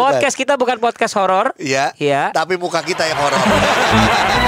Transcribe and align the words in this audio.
Podcast 0.00 0.32
kita 0.32 0.56
bukan 0.56 0.80
podcast 0.80 1.12
horor. 1.20 1.52
Iya. 1.60 1.92
Iya. 2.00 2.32
Tapi 2.32 2.56
muka 2.56 2.80
kita 2.80 3.04
yang 3.04 3.20
horor. 3.20 3.36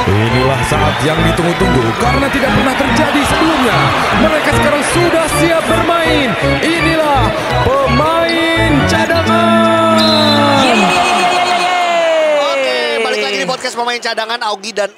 Inilah 0.08 0.60
saat 0.64 0.96
yang 1.04 1.20
ditunggu-tunggu 1.20 1.84
karena 2.00 2.26
tidak 2.32 2.50
pernah 2.56 2.74
terjadi 2.74 3.20
sebelumnya. 3.28 3.78
Mereka 4.24 4.50
sekarang 4.56 4.82
sudah 4.96 5.26
siap 5.36 5.62
bermain. 5.68 6.28
Inilah 6.64 7.22
pemain 7.68 8.72
cadangan. 8.88 10.76
Oke, 12.52 12.80
balik 13.04 13.20
lagi 13.20 13.36
di 13.44 13.46
podcast 13.46 13.74
pemain 13.76 14.00
cadangan 14.00 14.40
Augie 14.48 14.72
dan 14.72 14.88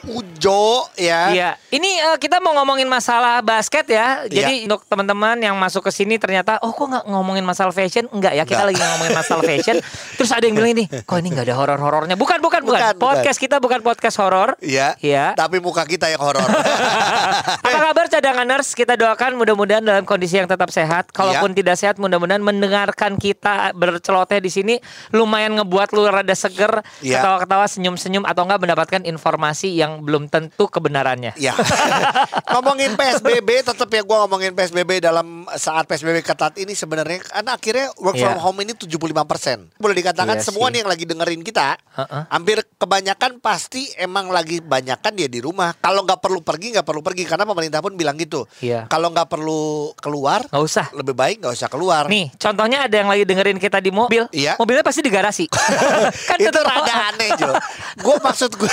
Ujo 0.44 0.92
ya. 1.00 1.32
Iya, 1.32 1.50
ini 1.72 1.88
eh, 1.96 2.16
kita 2.20 2.36
mau 2.36 2.52
ngomongin 2.52 2.84
masalah 2.84 3.40
basket 3.40 3.88
ya. 3.88 4.28
Jadi 4.28 4.60
Iya. 4.60 4.68
untuk 4.68 4.84
teman-teman 4.84 5.40
yang 5.40 5.56
masuk 5.56 5.80
ke 5.80 5.90
sini 5.90 6.20
ternyata, 6.20 6.60
oh 6.60 6.68
kok 6.68 6.84
nggak 6.84 7.04
ngomongin 7.08 7.40
masalah 7.40 7.72
fashion? 7.72 8.04
Enggak 8.12 8.36
ya, 8.36 8.44
kita 8.44 8.60
Nggak. 8.60 8.76
lagi 8.76 8.80
ngomongin 8.84 9.14
masalah 9.16 9.40
fashion. 9.42 9.76
Terus 10.20 10.30
ada 10.30 10.44
yang 10.44 10.52
bilang 10.52 10.76
ini, 10.76 10.84
kok 11.08 11.16
ini 11.16 11.32
nggak 11.32 11.48
ada 11.48 11.56
horor-horornya? 11.56 12.16
Bukan, 12.20 12.44
bukan, 12.44 12.60
bukan. 12.60 12.76
Bukan, 12.76 12.92
bukan. 12.92 13.00
Podcast 13.00 13.38
kita 13.40 13.56
bukan 13.56 13.80
podcast 13.80 14.16
horor. 14.20 14.52
Iya. 14.60 15.00
Iya. 15.00 15.32
Tapi 15.32 15.64
muka 15.64 15.88
kita 15.88 16.12
yang 16.12 16.20
horor. 16.20 16.44
Apa 17.64 17.78
kabar 17.82 18.06
cadanganers? 18.06 18.76
Kita 18.76 19.00
doakan 19.00 19.40
mudah-mudahan 19.40 19.80
dalam 19.80 20.04
kondisi 20.04 20.36
yang 20.36 20.46
tetap 20.46 20.68
sehat. 20.68 21.08
Kalaupun 21.08 21.56
Iya. 21.56 21.58
tidak 21.64 21.76
sehat, 21.80 21.96
mudah-mudahan 21.96 22.44
mendengarkan 22.44 23.16
kita 23.16 23.72
berceloteh 23.72 24.44
di 24.44 24.52
sini 24.52 24.74
lumayan 25.08 25.56
ngebuat 25.56 25.88
lu 25.96 26.04
rada 26.04 26.36
seger, 26.36 26.84
Iya. 27.00 27.24
ketawa-ketawa, 27.24 27.64
senyum-senyum 27.64 28.28
atau 28.28 28.44
enggak 28.44 28.60
mendapatkan 28.60 29.00
informasi 29.08 29.72
yang 29.72 30.04
belum 30.04 30.28
tentu 30.34 30.66
kebenarannya. 30.66 31.38
Ya. 31.38 31.54
ngomongin 32.50 32.94
PSBB 32.94 33.48
tetap 33.62 33.86
ya 33.86 34.02
gua 34.02 34.26
ngomongin 34.26 34.50
PSBB 34.50 34.98
dalam 34.98 35.46
saat 35.54 35.86
PSBB 35.86 36.20
ketat 36.20 36.58
ini 36.58 36.74
sebenarnya 36.74 37.22
kan 37.22 37.46
akhirnya 37.46 37.94
work 37.96 38.16
from 38.16 38.34
Iya. 38.34 38.40
home 38.40 38.58
ini 38.62 38.72
75%. 38.74 39.76
Boleh 39.76 39.94
dikatakan 39.94 40.36
Iya 40.36 40.42
semua 40.42 40.66
sih. 40.66 40.72
nih 40.72 40.78
yang 40.80 40.90
lagi 40.90 41.04
dengerin 41.04 41.42
kita, 41.42 41.76
Heeh. 41.76 42.22
hampir 42.26 42.58
kebanyakan 42.74 43.38
pasti 43.38 43.86
emang 43.94 44.26
lagi 44.26 44.58
banyakan 44.58 45.12
dia 45.12 45.28
di 45.28 45.38
rumah. 45.38 45.76
Kalau 45.76 46.02
nggak 46.02 46.18
perlu 46.18 46.40
pergi 46.40 46.74
nggak 46.74 46.82
perlu 46.82 46.98
pergi 46.98 47.22
karena 47.22 47.44
pemerintah 47.44 47.78
pun 47.78 47.94
bilang 47.94 48.16
gitu. 48.16 48.48
Iya. 48.58 48.88
Kalau 48.88 49.12
nggak 49.12 49.28
perlu 49.28 49.62
keluar, 49.94 50.48
Nggak 50.48 50.64
usah. 50.64 50.86
lebih 50.90 51.12
baik 51.12 51.36
nggak 51.38 51.54
usah 51.54 51.68
keluar. 51.68 52.08
Nih, 52.08 52.32
contohnya 52.34 52.88
ada 52.88 52.96
yang 52.96 53.06
lagi 53.06 53.22
dengerin 53.22 53.60
kita 53.60 53.78
di 53.78 53.92
mobil. 53.92 54.24
Iya. 54.32 54.56
Mobilnya 54.56 54.82
pasti 54.82 54.98
di 54.98 55.12
garasi. 55.12 55.44
kan 56.28 56.38
itu 56.40 56.58
rada 56.58 56.94
aneh 57.12 57.28
Jo. 57.36 57.52
Gue 58.00 58.16
maksud 58.18 58.56
gue 58.56 58.72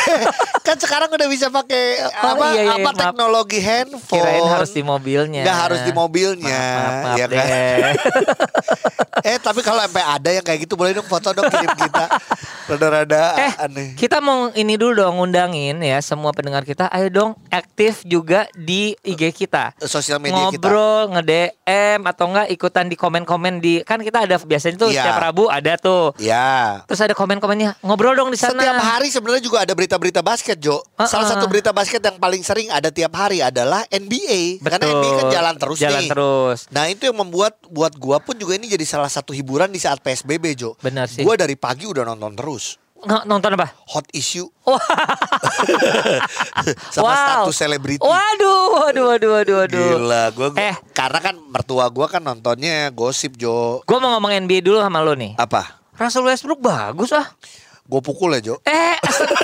kan 0.63 0.79
sekarang 0.79 1.11
udah 1.11 1.27
bisa 1.27 1.50
pakai 1.53 1.83
Oh, 2.01 2.31
apa 2.31 2.45
iya, 2.49 2.61
iya, 2.61 2.71
apa 2.73 2.89
maaf. 2.89 2.97
teknologi 2.97 3.59
handphone. 3.59 4.17
Kirain 4.17 4.45
harus 4.47 4.71
di 4.71 4.81
mobilnya. 4.81 5.43
Nggak 5.43 5.59
harus 5.61 5.79
di 5.81 5.91
mobilnya, 5.91 6.57
Maaf, 6.57 6.93
maaf, 7.05 7.17
ya 7.17 7.25
maaf 7.25 7.37
kan? 7.37 7.45
deh. 7.45 7.93
eh 9.31 9.37
tapi 9.37 9.61
kalau 9.61 9.81
sampai 9.81 10.01
ada 10.01 10.29
yang 10.31 10.41
kayak 10.41 10.59
gitu 10.61 10.73
boleh 10.73 10.91
dong 10.91 11.05
foto 11.05 11.29
dong 11.31 11.45
kirim 11.45 11.69
kita. 11.69 12.05
Rada-rada 12.63 13.35
eh, 13.37 13.53
aneh. 13.59 13.89
kita 13.93 14.17
mau 14.17 14.47
ini 14.53 14.73
dulu 14.73 14.95
dong 14.97 15.19
ngundangin 15.19 15.77
ya 15.79 15.99
semua 15.99 16.31
pendengar 16.31 16.63
kita. 16.63 16.87
Ayo 16.87 17.11
dong 17.11 17.31
aktif 17.49 18.01
juga 18.01 18.47
di 18.53 18.95
IG 18.97 19.35
kita. 19.35 19.75
Sosial 19.81 20.17
media 20.17 20.47
kita. 20.47 20.63
Ngobrol, 20.63 21.11
nge-DM 21.11 21.99
atau 22.01 22.25
enggak 22.27 22.47
ikutan 22.49 22.85
di 22.85 22.95
komen-komen 22.95 23.59
di 23.59 23.83
kan 23.83 23.99
kita 23.99 24.23
ada 24.23 24.39
biasanya 24.39 24.77
tuh 24.77 24.89
Iya. 24.89 25.03
setiap 25.03 25.19
Rabu 25.21 25.45
ada 25.47 25.73
tuh. 25.75 26.15
Ya. 26.17 26.81
Terus 26.85 27.01
ada 27.01 27.11
komen-komennya. 27.11 27.75
Ngobrol 27.81 28.15
dong 28.15 28.29
di 28.29 28.39
sana. 28.39 28.55
Setiap 28.55 28.79
hari 28.79 29.07
sebenarnya 29.07 29.43
juga 29.43 29.57
ada 29.61 29.73
berita-berita 29.73 30.21
basket, 30.21 30.55
Jo. 30.55 30.79
Salah 30.97 31.11
Uh-uh. 31.21 31.30
Satu 31.31 31.45
berita 31.45 31.71
basket 31.71 31.99
yang 31.99 32.15
paling 32.15 32.41
sering 32.41 32.67
ada 32.67 32.87
tiap 32.87 33.11
hari 33.11 33.39
adalah 33.39 33.83
NBA. 33.87 34.59
Karena 34.59 34.77
Betul. 34.77 34.91
NBA 34.93 35.11
kan 35.13 35.27
jalan 35.31 35.55
terus 35.55 35.77
Jalan 35.77 36.01
nih. 36.01 36.09
terus. 36.09 36.59
Nah 36.67 36.85
itu 36.85 37.03
yang 37.03 37.17
membuat 37.17 37.55
buat 37.65 37.93
gua 37.95 38.17
pun 38.17 38.35
juga 38.35 38.53
ini 38.53 38.67
jadi 38.67 38.83
salah 38.83 39.07
satu 39.07 39.31
hiburan 39.31 39.67
di 39.67 39.77
saat 39.77 39.99
PSBB 39.99 40.53
Jo. 40.53 40.75
Benar 40.77 41.07
sih. 41.07 41.21
Gua 41.21 41.35
dari 41.35 41.55
pagi 41.55 41.83
udah 41.83 42.03
nonton 42.03 42.33
terus. 42.33 42.75
Nggak, 42.97 43.23
nonton 43.25 43.49
apa? 43.51 43.73
Hot 43.87 44.05
issue 44.11 44.45
sama 46.91 47.07
Wow. 47.07 47.17
status 47.17 47.55
selebriti. 47.57 47.97
Waduh, 47.99 48.61
waduh, 48.77 49.05
waduh, 49.07 49.29
waduh, 49.33 49.55
waduh. 49.59 49.87
Gila, 49.97 50.23
gua, 50.31 50.47
gua- 50.49 50.61
Eh. 50.61 50.75
karena 50.91 51.19
kan 51.19 51.35
mertua 51.41 51.89
gua 51.89 52.05
kan 52.05 52.21
nontonnya 52.21 52.89
gosip 52.91 53.35
Jo. 53.35 53.81
Gue 53.83 53.97
mau 53.97 54.13
ngomong 54.13 54.37
NBA 54.37 54.61
dulu 54.61 54.77
sama 54.77 55.01
lo 55.01 55.13
nih. 55.13 55.33
Apa? 55.35 55.81
Russell 55.97 56.21
Westbrook 56.23 56.61
bagus 56.61 57.09
ah. 57.11 57.25
Gue 57.91 57.99
pukul 57.99 58.31
ya 58.31 58.41
Jo. 58.41 58.55
Eh, 58.63 58.95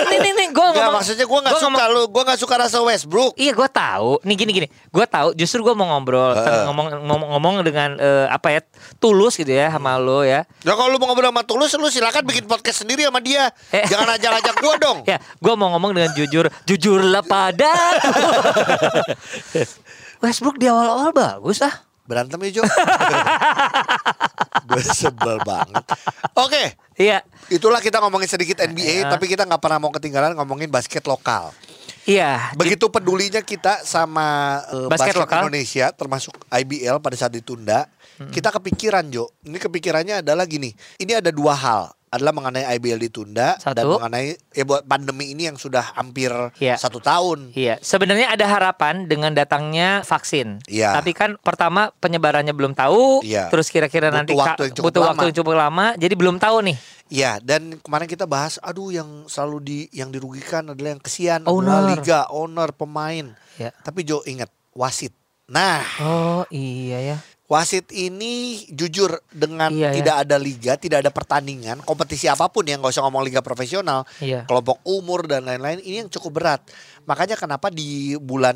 ini 0.08 0.16
nih 0.18 0.32
nih 0.32 0.48
gue 0.48 0.66
ngomong. 0.72 0.96
maksudnya 0.96 1.28
gua 1.28 1.44
nggak 1.44 1.52
gua 1.52 1.60
suka 1.60 1.68
ngomong- 1.68 1.92
lu, 1.92 2.02
gua 2.08 2.22
nggak 2.24 2.40
suka 2.40 2.54
Russell 2.56 2.88
Westbrook. 2.88 3.32
Iya 3.36 3.52
gue 3.52 3.68
tahu. 3.68 4.10
Nih 4.24 4.34
gini 4.34 4.50
gini. 4.50 4.68
Gue 4.88 5.04
tahu. 5.04 5.36
Justru 5.36 5.60
gue 5.60 5.76
mau 5.76 5.84
ngobrol, 5.84 6.32
Heeh. 6.32 6.64
ngomong 6.64 6.86
ngomong 7.04 7.28
ngomong 7.36 7.54
dengan 7.60 7.90
eh, 7.94 8.24
apa 8.26 8.48
ya 8.50 8.60
tulus 8.96 9.36
gitu 9.36 9.52
ya 9.52 9.68
sama 9.68 10.00
lo 10.00 10.24
ya. 10.24 10.48
Ya 10.64 10.72
kalau 10.72 10.88
lu 10.88 10.96
mau 10.96 11.12
ngobrol 11.12 11.28
sama 11.28 11.44
Tulus, 11.44 11.76
lu 11.76 11.88
silakan 11.88 12.24
bikin 12.24 12.48
podcast 12.48 12.80
sendiri 12.80 13.04
sama 13.04 13.20
dia. 13.20 13.52
Eh. 13.68 13.84
Jangan 13.84 14.16
ajak-ajak 14.16 14.54
gua 14.56 14.74
dong. 14.80 14.98
Ya, 15.08 15.20
gue 15.20 15.54
mau 15.54 15.68
ngomong 15.72 15.92
dengan 15.92 16.12
jujur, 16.12 16.48
jujurlah 16.64 17.20
padaku. 17.20 18.08
Westbrook 20.24 20.56
di 20.56 20.66
awal-awal 20.66 21.12
bagus 21.12 21.60
ah. 21.60 21.84
Berantem 22.08 22.40
ya 22.48 22.60
Jo. 22.60 22.62
Gue 24.68 24.82
sebel 24.82 25.38
banget. 25.42 25.84
Oke, 26.34 26.76
Iya, 26.94 27.22
itulah 27.46 27.78
kita 27.78 28.02
ngomongin 28.02 28.26
sedikit 28.26 28.58
NBA, 28.58 29.06
Ya. 29.06 29.08
tapi 29.08 29.26
kita 29.26 29.46
nggak 29.46 29.62
pernah 29.62 29.78
mau 29.78 29.90
ketinggalan 29.90 30.34
ngomongin 30.34 30.66
basket 30.66 31.06
lokal. 31.06 31.54
iya. 32.02 32.50
Begitu 32.56 32.88
pedulinya 32.88 33.38
kita 33.38 33.84
sama 33.84 34.58
eh, 34.66 34.88
Basket 34.88 35.14
basket, 35.14 35.22
lokal. 35.22 35.38
Indonesia, 35.46 35.86
termasuk 35.92 36.34
IBL 36.48 36.98
pada 36.98 37.14
saat 37.14 37.30
ditunda, 37.30 37.86
Hmm. 38.18 38.34
kita 38.34 38.50
kepikiran 38.50 39.06
Jo. 39.08 39.30
Ini 39.46 39.62
kepikirannya 39.62 40.26
adalah 40.26 40.42
gini. 40.42 40.74
Ini 40.98 41.22
ada 41.22 41.30
dua 41.30 41.54
hal. 41.54 41.94
Adalah 42.08 42.32
mengenai 42.32 42.64
IBL 42.74 42.96
ditunda 43.02 43.54
dan 43.54 43.84
Satu. 43.84 43.96
mengenai 43.96 44.34
ya 44.48 44.64
buat 44.64 44.82
pandemi 44.82 45.28
ini 45.28 45.44
yang 45.44 45.54
sudah 45.54 45.92
hampir 45.92 46.32
Iya. 46.56 46.74
satu 46.74 46.98
tahun. 46.98 47.52
Iya, 47.52 47.76
sebenarnya 47.78 48.32
ada 48.32 48.44
harapan 48.44 49.04
dengan 49.04 49.30
datangnya 49.30 50.00
vaksin. 50.02 50.64
Iya. 50.64 50.96
Tapi 50.96 51.12
kan 51.12 51.36
pertama 51.38 51.92
penyebarannya 51.94 52.50
belum 52.50 52.72
tahu, 52.72 53.20
Iya. 53.20 53.48
terus 53.48 53.68
kira-kira 53.68 54.08
nanti 54.08 54.32
waktu 54.32 54.66
yang 54.66 54.74
cukup 54.74 54.86
butuh 54.88 55.02
waktu 55.04 55.14
lama. 55.14 55.26
yang 55.26 55.36
cukup 55.36 55.54
lama, 55.54 55.86
jadi 55.94 56.14
belum 56.14 56.36
tahu 56.36 56.56
nih. 56.64 56.78
Iya, 57.08 57.32
dan 57.38 57.76
kemarin 57.78 58.04
kita 58.04 58.24
bahas, 58.24 58.56
aduh 58.58 58.88
yang 58.88 59.08
selalu 59.26 59.58
di 59.60 59.78
yang 59.90 60.08
dirugikan 60.08 60.68
adalah 60.68 60.92
yang 60.92 61.00
kesian 61.00 61.44
Owner. 61.44 61.92
liga, 61.92 62.28
owner, 62.28 62.68
pemain. 62.70 63.32
Ya. 63.56 63.72
Tapi 63.78 64.00
Jo 64.02 64.20
ingat 64.22 64.48
wasit. 64.72 65.12
Nah, 65.44 65.80
Oh 65.98 66.44
iya 66.48 67.00
ya. 67.02 67.18
Wasit 67.48 67.88
ini 67.90 68.60
jujur 68.68 69.16
dengan 69.32 69.72
Iya, 69.72 69.88
ya. 69.88 69.92
tidak 69.96 70.16
ada 70.20 70.36
liga, 70.36 70.72
tidak 70.76 71.00
ada 71.00 71.08
pertandingan, 71.08 71.80
kompetisi 71.80 72.28
apa 72.28 72.44
pun 72.52 72.68
yang 72.68 72.84
nggak 72.84 72.92
usah 72.92 73.00
ngomong 73.08 73.24
liga 73.24 73.40
profesional, 73.40 74.04
Iya. 74.20 74.44
kelompok 74.44 74.84
umur 74.84 75.24
dan 75.24 75.48
lain-lain 75.48 75.80
ini 75.80 76.04
yang 76.04 76.12
cukup 76.12 76.38
berat. 76.38 76.60
Makanya 77.08 77.40
kenapa 77.40 77.72
di 77.72 78.20
bulan 78.20 78.52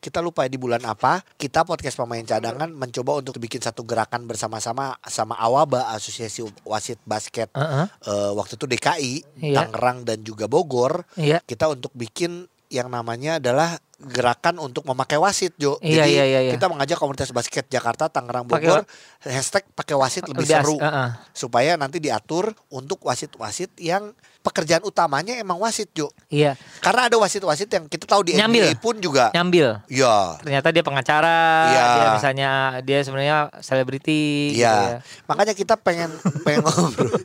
kita 0.00 0.24
lupa 0.24 0.48
ya 0.48 0.50
di 0.50 0.56
bulan 0.56 0.80
apa 0.82 1.20
kita 1.36 1.68
podcast 1.68 2.00
pemain 2.00 2.24
cadangan 2.24 2.72
mencoba 2.72 3.20
untuk 3.20 3.36
bikin 3.36 3.60
satu 3.60 3.84
gerakan 3.84 4.24
bersama-sama 4.24 4.96
sama 5.04 5.36
Awaba 5.36 5.92
Asosiasi 5.92 6.40
Wasit 6.64 6.96
Basket 7.04 7.52
Heeh. 7.52 7.84
eh, 8.08 8.30
waktu 8.32 8.56
itu 8.56 8.64
DKI, 8.64 9.14
Iya. 9.52 9.68
Tangerang 9.68 10.08
dan 10.08 10.24
juga 10.24 10.48
Bogor, 10.48 11.04
Iya. 11.20 11.44
kita 11.44 11.68
untuk 11.68 11.92
bikin 11.92 12.48
yang 12.72 12.88
namanya 12.88 13.36
adalah 13.36 13.76
gerakan 14.02 14.56
untuk 14.58 14.82
memakai 14.82 15.16
wasit, 15.16 15.52
Jo. 15.54 15.76
Iya, 15.78 16.02
Jadi 16.02 16.10
iya, 16.10 16.24
iya, 16.24 16.40
iya. 16.42 16.52
kita 16.52 16.66
mengajak 16.66 16.96
komunitas 16.96 17.28
basket 17.28 17.66
Jakarta, 17.66 18.06
Tangerang, 18.06 18.42
Bogor, 18.42 18.88
hashtag 19.20 19.68
pakai 19.70 19.92
wasit 19.94 20.24
lebih 20.24 20.42
Lebih 20.42 20.56
seru, 20.56 20.76
heeh. 20.76 21.08
supaya 21.30 21.76
nanti 21.76 21.98
diatur 21.98 22.48
untuk 22.68 22.96
wasit-wasit 23.02 23.68
yang 23.76 24.10
pekerjaan 24.40 24.80
utamanya 24.82 25.36
emang 25.36 25.58
wasit, 25.58 25.92
Jo. 25.92 26.08
Iya. 26.26 26.56
Karena 26.78 27.06
ada 27.06 27.16
wasit-wasit 27.16 27.68
yang 27.68 27.84
kita 27.84 28.08
tahu 28.08 28.24
di 28.24 28.32
Nyambil. 28.34 28.64
NBA 28.66 28.80
pun 28.80 28.96
juga, 28.96 29.28
Nyambil. 29.30 29.84
ya, 29.86 30.40
Ternyata 30.40 30.68
dia 30.70 30.80
pengacara, 30.80 31.36
Iya. 31.68 31.84
dia 31.92 32.08
misalnya 32.10 32.50
dia 32.80 32.98
sebenarnya 33.00 33.36
selebriti 33.60 34.56
gitu 34.56 34.64
Iya, 34.64 34.96
ya. 34.96 34.98
makanya 35.26 35.52
kita 35.52 35.76
pengen 35.76 36.08
pengen 36.40 36.64
ngobrol. 36.64 37.20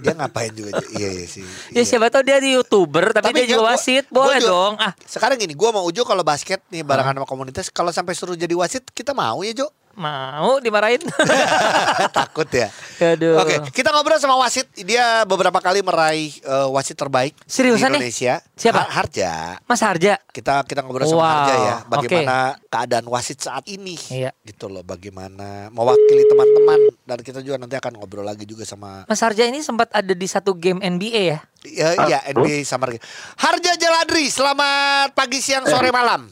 dia 0.00 0.12
ngapain 0.12 0.50
juga? 0.50 0.82
Iya, 0.90 1.08
iya 1.12 1.26
sih. 1.28 1.46
Ya 1.70 1.78
iya. 1.78 1.82
siapa 1.84 2.08
tahu 2.08 2.22
dia 2.24 2.36
di 2.36 2.50
YouTuber 2.52 3.12
tapi, 3.12 3.30
dia 3.30 3.44
Tapi 3.44 3.48
juga 3.48 3.62
gua- 3.62 3.70
wasit, 3.72 4.04
gua 4.08 4.26
boleh 4.26 4.38
juga- 4.38 4.50
dong. 4.50 4.72
Ah, 4.76 4.92
Sekarang 5.04 5.36
gini, 5.36 5.54
gua 5.54 5.70
mau 5.70 5.83
Ujo 5.84 6.02
kalau 6.02 6.20
basket 6.20 6.64
nih 6.68 6.80
barengan 6.80 7.14
sama 7.14 7.28
komunitas, 7.28 7.68
kalau 7.68 7.92
sampai 7.92 8.12
suruh 8.12 8.34
jadi 8.34 8.52
wasit 8.52 8.82
kita 8.90 9.12
mau 9.12 9.40
ya 9.40 9.52
Jo? 9.54 9.68
mau 9.94 10.58
dimarahin. 10.58 10.98
Takut 12.18 12.50
ya. 12.50 12.66
Aduh. 12.98 13.38
Oke, 13.38 13.62
kita 13.70 13.94
ngobrol 13.94 14.18
sama 14.18 14.34
wasit. 14.36 14.66
Dia 14.74 15.22
beberapa 15.22 15.54
kali 15.58 15.86
meraih 15.86 16.34
eh, 16.34 16.68
wasit 16.70 16.98
terbaik 16.98 17.34
Seriusan 17.46 17.94
di 17.94 17.98
nih? 17.98 18.00
Indonesia. 18.02 18.34
Siapa? 18.54 18.86
Har- 18.86 19.06
Harja. 19.06 19.30
Mas 19.62 19.82
Harja. 19.82 20.18
Kita 20.30 20.66
kita 20.66 20.82
ngobrol 20.82 21.06
sama 21.06 21.22
Wow, 21.22 21.30
Harja 21.30 21.54
ya, 21.54 21.76
bagaimana 21.86 22.36
keadaan 22.66 23.06
wasit 23.06 23.38
saat 23.38 23.64
ini. 23.66 23.94
Iya. 24.10 24.34
Gitu 24.42 24.66
loh, 24.66 24.82
bagaimana 24.82 25.70
mewakili 25.70 26.26
teman-teman 26.26 26.80
dan 27.04 27.18
kita 27.22 27.38
juga 27.38 27.62
nanti 27.62 27.78
akan 27.78 27.94
ngobrol 27.94 28.26
lagi 28.26 28.42
juga 28.42 28.66
sama 28.66 29.06
Mas 29.06 29.22
Harja 29.22 29.46
ini 29.46 29.62
sempat 29.62 29.94
ada 29.94 30.10
di 30.10 30.26
satu 30.26 30.58
game 30.58 30.82
NBA 30.82 31.22
ya. 31.22 31.38
Ya, 31.64 31.96
ya 32.04 32.18
NBA 32.28 32.60
Summer 32.62 32.92
Game. 32.92 33.04
Harja 33.34 33.72
Jaladri, 33.74 34.28
selamat 34.28 35.16
pagi, 35.16 35.40
siang, 35.40 35.64
sore, 35.64 35.88
malam. 35.88 36.28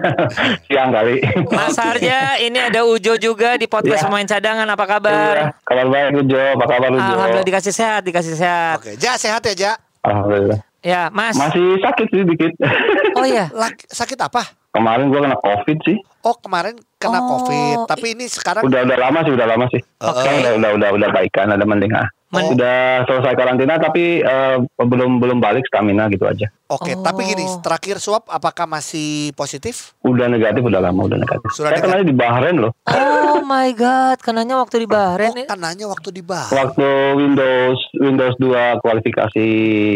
Siang 0.68 0.92
kali. 0.92 1.24
Mas 1.48 1.80
Harja, 1.80 2.36
ini 2.36 2.60
ada 2.60 2.84
Ujo 2.84 3.16
juga 3.16 3.56
di 3.56 3.64
podcast 3.64 4.04
Iya. 4.04 4.06
pemain 4.06 4.28
cadangan. 4.28 4.68
Apa 4.68 4.84
Iya, 4.84 4.92
kabar? 4.92 5.34
kabar 5.64 5.86
baik 5.88 6.20
Ujo, 6.20 6.36
apa 6.36 6.64
kabar 6.68 6.90
Ujo? 6.92 7.00
Alhamdulillah 7.00 7.48
dikasih 7.48 7.72
sehat, 7.72 8.04
dikasih 8.04 8.36
sehat. 8.36 8.76
Oke, 8.76 9.00
Ja 9.00 9.16
sehat 9.16 9.40
ya, 9.46 9.54
Ja. 9.56 9.72
Alhamdulillah. 10.04 10.60
Ya, 10.84 11.08
Mas. 11.08 11.34
Masih 11.34 11.80
sakit 11.80 12.06
sih 12.12 12.22
dikit. 12.22 12.52
Oh 13.16 13.24
iya. 13.24 13.48
Sakit 13.98 14.20
apa? 14.20 14.44
Kemarin 14.70 15.08
gua 15.08 15.24
kena 15.24 15.40
covid 15.40 15.78
sih. 15.82 15.96
Oh, 16.20 16.36
kemarin 16.36 16.76
kena 17.00 17.16
Oh, 17.16 17.40
COVID, 17.40 17.88
tapi 17.88 18.12
ini 18.12 18.26
sekarang 18.26 18.60
Udah 18.60 18.84
udah 18.84 18.98
lama 18.98 19.24
sih, 19.24 19.32
udah 19.32 19.46
lama 19.46 19.64
sih. 19.72 19.80
Oke. 20.04 20.20
Sekarang 20.20 20.36
Udah 20.36 20.52
udah 20.52 20.70
udah 20.76 20.88
udah 21.00 21.08
baikan, 21.10 21.48
ada 21.48 21.64
mending 21.64 21.96
ah. 21.96 22.06
Men- 22.36 22.52
Udah 22.52 22.78
selesai 23.02 23.32
karantina 23.32 23.74
tapi 23.76 24.20
eh, 24.20 24.56
belum 24.76 25.16
belum 25.16 25.38
balik 25.38 25.64
stamina 25.64 26.06
gitu 26.06 26.24
aja. 26.24 26.46
Oke, 26.66 26.92
Oh. 26.92 27.00
tapi 27.00 27.24
gini, 27.24 27.46
terakhir 27.60 27.96
swab 27.96 28.26
apakah 28.26 28.66
masih 28.66 29.30
positif? 29.32 29.94
Udah 30.00 30.26
negatif, 30.26 30.60
udah 30.60 30.80
lama 30.80 31.00
udah 31.02 31.16
negatif. 31.16 31.48
Sudah 31.50 31.70
Saya 31.70 31.80
kenanya 31.80 32.04
di 32.04 32.12
Bahrain 32.12 32.56
loh. 32.58 32.72
Oh 32.84 33.40
my 33.40 33.70
god, 33.72 34.18
kenanya 34.18 34.56
waktu 34.56 34.76
di 34.78 34.88
Bahrain. 34.88 35.30
Oh, 35.30 35.46
kan 35.46 35.56
nanya 35.56 35.86
waktu 35.86 36.10
di 36.10 36.20
bar. 36.20 36.48
Waktu 36.48 36.86
Windows 37.14 37.78
Windows 37.96 38.34
2 38.36 38.52
kualifikasi 38.78 39.46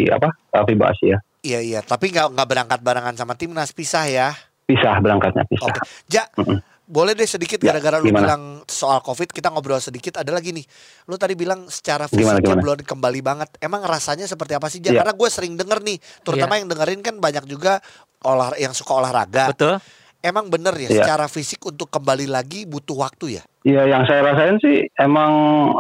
apa? 0.09 0.29
eh, 0.31 0.63
FIBA 0.65 0.87
Asia. 0.89 1.19
Iya, 1.41 1.59
iya, 1.61 1.81
tapi 1.81 2.09
nggak 2.09 2.33
nggak 2.33 2.49
berangkat 2.49 2.81
barengan 2.81 3.15
sama 3.15 3.33
timnas, 3.33 3.71
pisah 3.71 4.05
ya. 4.05 4.29
Pisah 4.63 4.99
berangkatnya 4.99 5.43
pisah. 5.45 5.67
Oke, 5.67 5.81
Ja, 6.07 6.23
Mm-mm. 6.35 6.63
Boleh 6.91 7.15
deh 7.15 7.25
sedikit 7.25 7.63
Ya, 7.63 7.71
gara-gara 7.71 8.03
lu 8.03 8.11
gimana? 8.11 8.27
bilang 8.27 8.43
soal 8.67 8.99
COVID, 9.01 9.31
kita 9.31 9.47
ngobrol 9.49 9.79
sedikit. 9.79 10.19
Ada 10.19 10.35
lagi 10.35 10.51
nih, 10.51 10.67
lu 11.07 11.15
tadi 11.15 11.39
bilang 11.39 11.71
secara 11.71 12.05
Gimana, 12.05 12.43
fisiknya 12.43 12.51
gimana? 12.51 12.63
belum 12.67 12.79
kembali 12.83 13.21
banget. 13.23 13.49
Emang 13.59 13.87
rasanya 13.87 14.27
seperti 14.27 14.59
apa 14.59 14.67
sih? 14.67 14.83
Ya. 14.83 14.99
Karena 14.99 15.15
gue 15.15 15.29
sering 15.31 15.55
denger 15.55 15.79
nih, 15.79 15.97
terutama 16.21 16.59
Iya. 16.59 16.67
yang 16.67 16.69
dengerin 16.69 17.01
kan 17.01 17.15
banyak 17.17 17.45
juga 17.47 17.79
olah 18.21 18.59
yang 18.59 18.75
suka 18.75 18.93
olahraga. 18.93 19.55
Betul. 19.55 19.79
Emang 20.21 20.51
bener 20.51 20.75
ya, 20.77 20.85
Iya. 20.85 21.07
secara 21.07 21.27
fisik 21.27 21.63
untuk 21.65 21.89
kembali 21.89 22.29
lagi 22.29 22.67
butuh 22.67 22.99
waktu 22.99 23.41
ya? 23.41 23.43
Iya, 23.61 23.85
yang 23.93 24.09
saya 24.09 24.25
rasain 24.25 24.57
sih 24.65 24.89
emang 24.97 25.33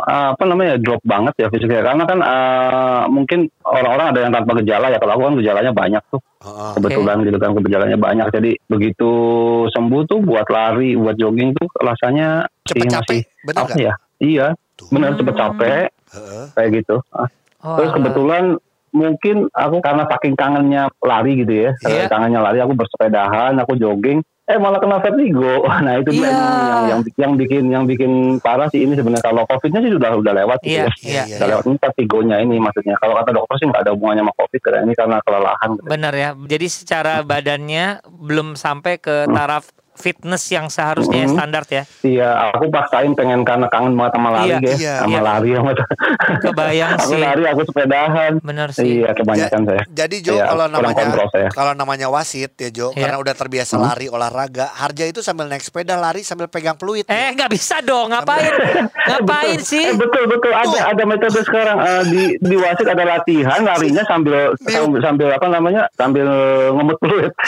eh, 0.04 0.28
apa 0.36 0.44
namanya 0.44 0.76
drop 0.76 1.00
banget 1.00 1.32
ya 1.40 1.48
fisiknya. 1.48 1.80
Karena 1.80 2.04
kan 2.04 2.18
eh, 2.20 3.02
mungkin 3.08 3.48
orang-orang 3.64 4.06
ada 4.12 4.20
yang 4.20 4.32
tanpa 4.36 4.52
gejala 4.60 4.92
ya. 4.92 5.00
Kalau 5.00 5.12
aku 5.16 5.22
kan 5.32 5.36
gejalanya 5.40 5.72
banyak 5.72 6.02
tuh. 6.12 6.20
Heeh. 6.40 6.72
kebetulan 6.80 7.20
gitu 7.24 7.36
kan 7.36 7.50
gejalanya 7.52 7.98
banyak. 8.00 8.26
Jadi 8.32 8.50
begitu 8.64 9.10
sembuh 9.72 10.02
tuh 10.08 10.20
buat 10.24 10.48
lari 10.48 10.96
buat 10.96 11.16
jogging 11.16 11.52
tuh 11.52 11.68
rasanya 11.80 12.48
Cepet 12.64 12.80
sih 12.80 12.88
capek, 12.88 12.96
masih 12.96 13.20
bener 13.44 13.60
apa 13.60 13.76
ya? 13.76 13.94
Iya. 14.20 14.46
Tuh. 14.76 14.88
benar 14.92 15.10
cepet 15.16 15.34
capek. 15.36 15.86
Heeh. 15.88 16.44
kayak 16.56 16.70
gitu. 16.80 16.96
Oh, 17.60 17.76
terus 17.76 17.92
kebetulan 17.92 18.44
mungkin 18.90 19.46
aku 19.54 19.78
karena 19.84 20.04
saking 20.08 20.34
kangennya 20.36 20.92
lari 21.00 21.32
gitu 21.44 21.52
ya. 21.68 21.70
Iya. 21.88 22.12
kangennya 22.12 22.40
lari 22.44 22.60
aku 22.60 22.76
bersepedahan 22.76 23.56
aku 23.56 23.76
jogging 23.80 24.20
eh 24.50 24.58
malah 24.58 24.78
kena 24.78 24.98
vertigo 24.98 25.62
nah 25.86 25.94
itu 25.96 26.10
dia 26.12 26.28
Iya. 26.30 26.34
yang, 26.34 26.82
yang 26.86 27.00
yang 27.16 27.32
bikin 27.34 27.62
yang 27.70 27.84
bikin 27.86 28.12
parah 28.38 28.66
sih 28.68 28.82
ini 28.82 28.94
sebenarnya 28.94 29.22
kalau 29.22 29.42
covidnya 29.46 29.80
sih 29.80 29.92
sudah 29.94 30.10
udah 30.14 30.32
lewat 30.34 30.58
gitu 30.62 30.82
Iya, 30.82 30.86
ya 30.86 30.94
iya. 31.02 31.22
Iya, 31.26 31.36
Udah 31.38 31.48
lewat 31.48 31.64
ini 31.66 31.76
vertigonya 31.78 32.36
ini 32.42 32.56
maksudnya 32.58 32.94
kalau 32.98 33.14
kata 33.16 33.30
dokter 33.30 33.54
sih 33.56 33.66
nggak 33.66 33.82
ada 33.86 33.92
hubungannya 33.94 34.22
sama 34.22 34.34
covid 34.34 34.60
karena 34.60 34.78
ini 34.82 34.94
karena 34.94 35.16
kelelahan 35.22 35.68
gitu. 35.76 35.86
Benar 35.86 36.12
ya. 36.14 36.30
Jadi 36.34 36.66
secara 36.66 37.14
badannya 37.22 37.84
belum 38.06 38.48
sampai 38.54 38.98
ke 38.98 39.26
taraf 39.26 39.70
fitness 40.00 40.48
yang 40.48 40.66
seharusnya 40.66 41.22
Hmm. 41.22 41.36
standar 41.36 41.62
ya. 41.66 41.84
Iya, 42.00 42.28
aku 42.50 42.66
paksain 42.66 43.12
pengen 43.12 43.44
karena 43.44 43.68
kangen 43.68 43.92
banget 43.92 44.12
sama 44.16 44.28
lari 44.32 44.48
Iya, 44.48 44.58
guys, 44.58 44.78
iya, 44.78 44.94
sama 44.98 45.12
iya. 45.12 45.20
lari 45.22 45.50
sama 45.52 45.70
Kebayang 46.44 46.90
aku 46.94 47.04
sih. 47.06 47.20
lari, 47.20 47.42
aku 47.46 47.62
sepedahan. 47.64 48.32
Benar 48.40 48.68
sih. 48.70 48.84
Iya, 48.98 49.10
kebanyakan 49.12 49.60
saya. 49.62 49.82
Jadi 49.86 50.16
Jo 50.20 50.34
Iya, 50.34 50.44
kalau 50.46 50.64
namanya 50.66 50.96
kontrol 50.96 51.28
saya. 51.28 51.48
kalau 51.50 51.72
namanya 51.74 52.06
wasit 52.08 52.52
ya 52.54 52.70
Jo, 52.70 52.90
Iya. 52.90 53.04
karena 53.04 53.16
udah 53.18 53.34
terbiasa 53.34 53.74
Hmm. 53.74 53.84
lari 53.84 54.06
olahraga, 54.08 54.66
Harja 54.72 55.04
itu 55.04 55.20
sambil 55.20 55.46
naik 55.46 55.60
sepeda 55.60 55.94
lari 55.94 56.22
sambil 56.22 56.46
pegang 56.46 56.74
peluit. 56.74 57.04
Eh 57.04 57.30
nggak 57.30 57.50
bisa 57.50 57.78
dong, 57.80 58.08
ngapain? 58.08 58.48
ngapain 59.10 59.60
sih? 59.60 59.84
Eh, 59.84 59.94
betul 59.94 60.24
betul 60.26 60.50
ada 60.50 60.64
Tuh. 60.66 60.80
ada 60.80 61.02
metode 61.04 61.40
sekarang 61.40 61.76
eh, 61.76 62.02
di 62.06 62.22
di 62.40 62.56
wasit 62.56 62.86
ada 62.86 63.04
latihan 63.04 63.60
larinya 63.60 64.00
sambil 64.02 64.54
Iya. 64.56 64.80
sambil, 64.80 65.00
sambil 65.00 65.28
apa 65.30 65.46
namanya 65.46 65.82
sambil 65.92 66.26
ngemut 66.72 66.96
peluit. 66.96 67.32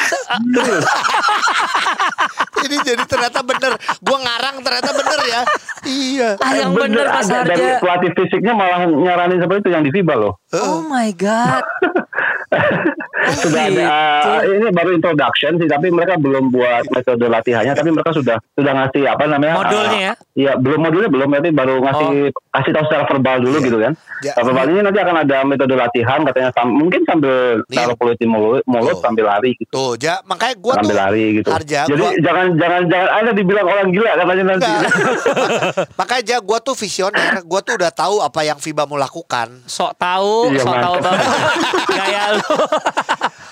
Ini 2.62 2.76
jadi 2.82 3.02
ternyata 3.04 3.42
bener. 3.42 3.72
Gua 4.00 4.18
ngarang 4.22 4.56
ternyata 4.62 4.90
bener 4.94 5.20
ya. 5.26 5.40
Iya. 5.82 6.30
Ah 6.38 6.52
yang 6.54 6.72
bener 6.72 7.06
Mas 7.10 7.28
ada 7.28 7.42
dari 7.46 7.76
pelatih 7.82 8.10
fisiknya 8.14 8.52
malah 8.54 8.86
nyaranin 8.86 9.42
seperti 9.42 9.60
itu 9.66 9.70
yang 9.74 9.82
di 9.82 9.90
FIBA 9.90 10.14
loh. 10.14 10.34
Oh 10.54 10.80
my 10.86 11.10
god. 11.14 11.64
sudah 13.32 13.62
ada 13.64 13.84
uh, 13.84 14.40
ini 14.44 14.68
baru 14.68 14.90
introduction 14.92 15.56
sih 15.56 15.66
tapi 15.66 15.88
mereka 15.88 16.14
belum 16.14 16.48
buat 16.48 16.84
metode 16.88 17.24
latihannya 17.24 17.72
tapi 17.72 17.90
mereka 17.90 18.10
sudah 18.10 18.36
sudah 18.52 18.72
ngasih 18.74 19.02
apa 19.06 19.24
namanya 19.26 19.54
Modulnya 19.56 20.00
ya? 20.02 20.12
uh, 20.12 20.30
Iya 20.32 20.52
belum 20.54 20.80
modulnya 20.80 21.08
belum 21.08 21.28
nanti 21.30 21.50
baru 21.50 21.74
ngasih 21.78 22.08
kasih 22.50 22.70
tahu 22.70 22.84
secara 22.86 23.04
verbal 23.06 23.36
dulu 23.38 23.56
Iya. 23.56 23.64
gitu 23.64 23.78
kan 23.78 23.92
Ya. 24.20 24.32
Secara 24.32 24.46
verbal 24.46 24.66
ini 24.68 24.80
nanti 24.82 24.98
akan 24.98 25.16
ada 25.20 25.38
metode 25.42 25.74
latihan 25.74 26.18
katanya 26.22 26.50
sam- 26.52 26.72
mungkin 26.72 27.00
sambil 27.02 27.34
Iya. 27.64 27.78
taruh 27.82 27.96
kulit 27.96 28.16
di 28.16 28.26
mulut, 28.26 28.62
mulut 28.64 28.94
Tuh. 28.94 29.02
sambil 29.02 29.24
lari 29.26 29.50
gitu 29.52 29.70
Tuh, 29.70 29.92
Ja, 29.96 30.22
makanya 30.22 30.54
gua 30.56 30.72
tuh 30.72 30.78
sambil 30.80 30.98
lari 31.00 31.26
gitu 31.36 31.48
Harja, 31.48 31.80
jadi 31.84 31.98
gua- 32.00 32.16
jangan 32.20 32.46
jangan 32.54 32.82
jangan 32.86 33.08
ada 33.12 33.30
dibilang 33.32 33.66
orang 33.66 33.86
gila 33.88 34.10
katanya 34.14 34.44
nanti 34.48 34.70
makanya 36.00 36.24
Ja, 36.24 36.38
gua 36.38 36.58
tuh 36.58 36.72
visioner. 36.72 37.42
Gua 37.42 37.60
tuh 37.60 37.74
udah 37.74 37.90
tahu 37.90 38.16
apa 38.18 38.40
yang 38.40 38.56
FIBA 38.56 38.84
mau 38.84 38.96
lakukan. 38.96 39.52
Sok 39.66 39.92
tahu, 39.94 40.48
Iya, 40.48 40.60
sok 40.60 40.76
tahu 40.78 40.94
banget. 40.98 41.26
Gaya 41.98 42.22
lu. 42.32 42.48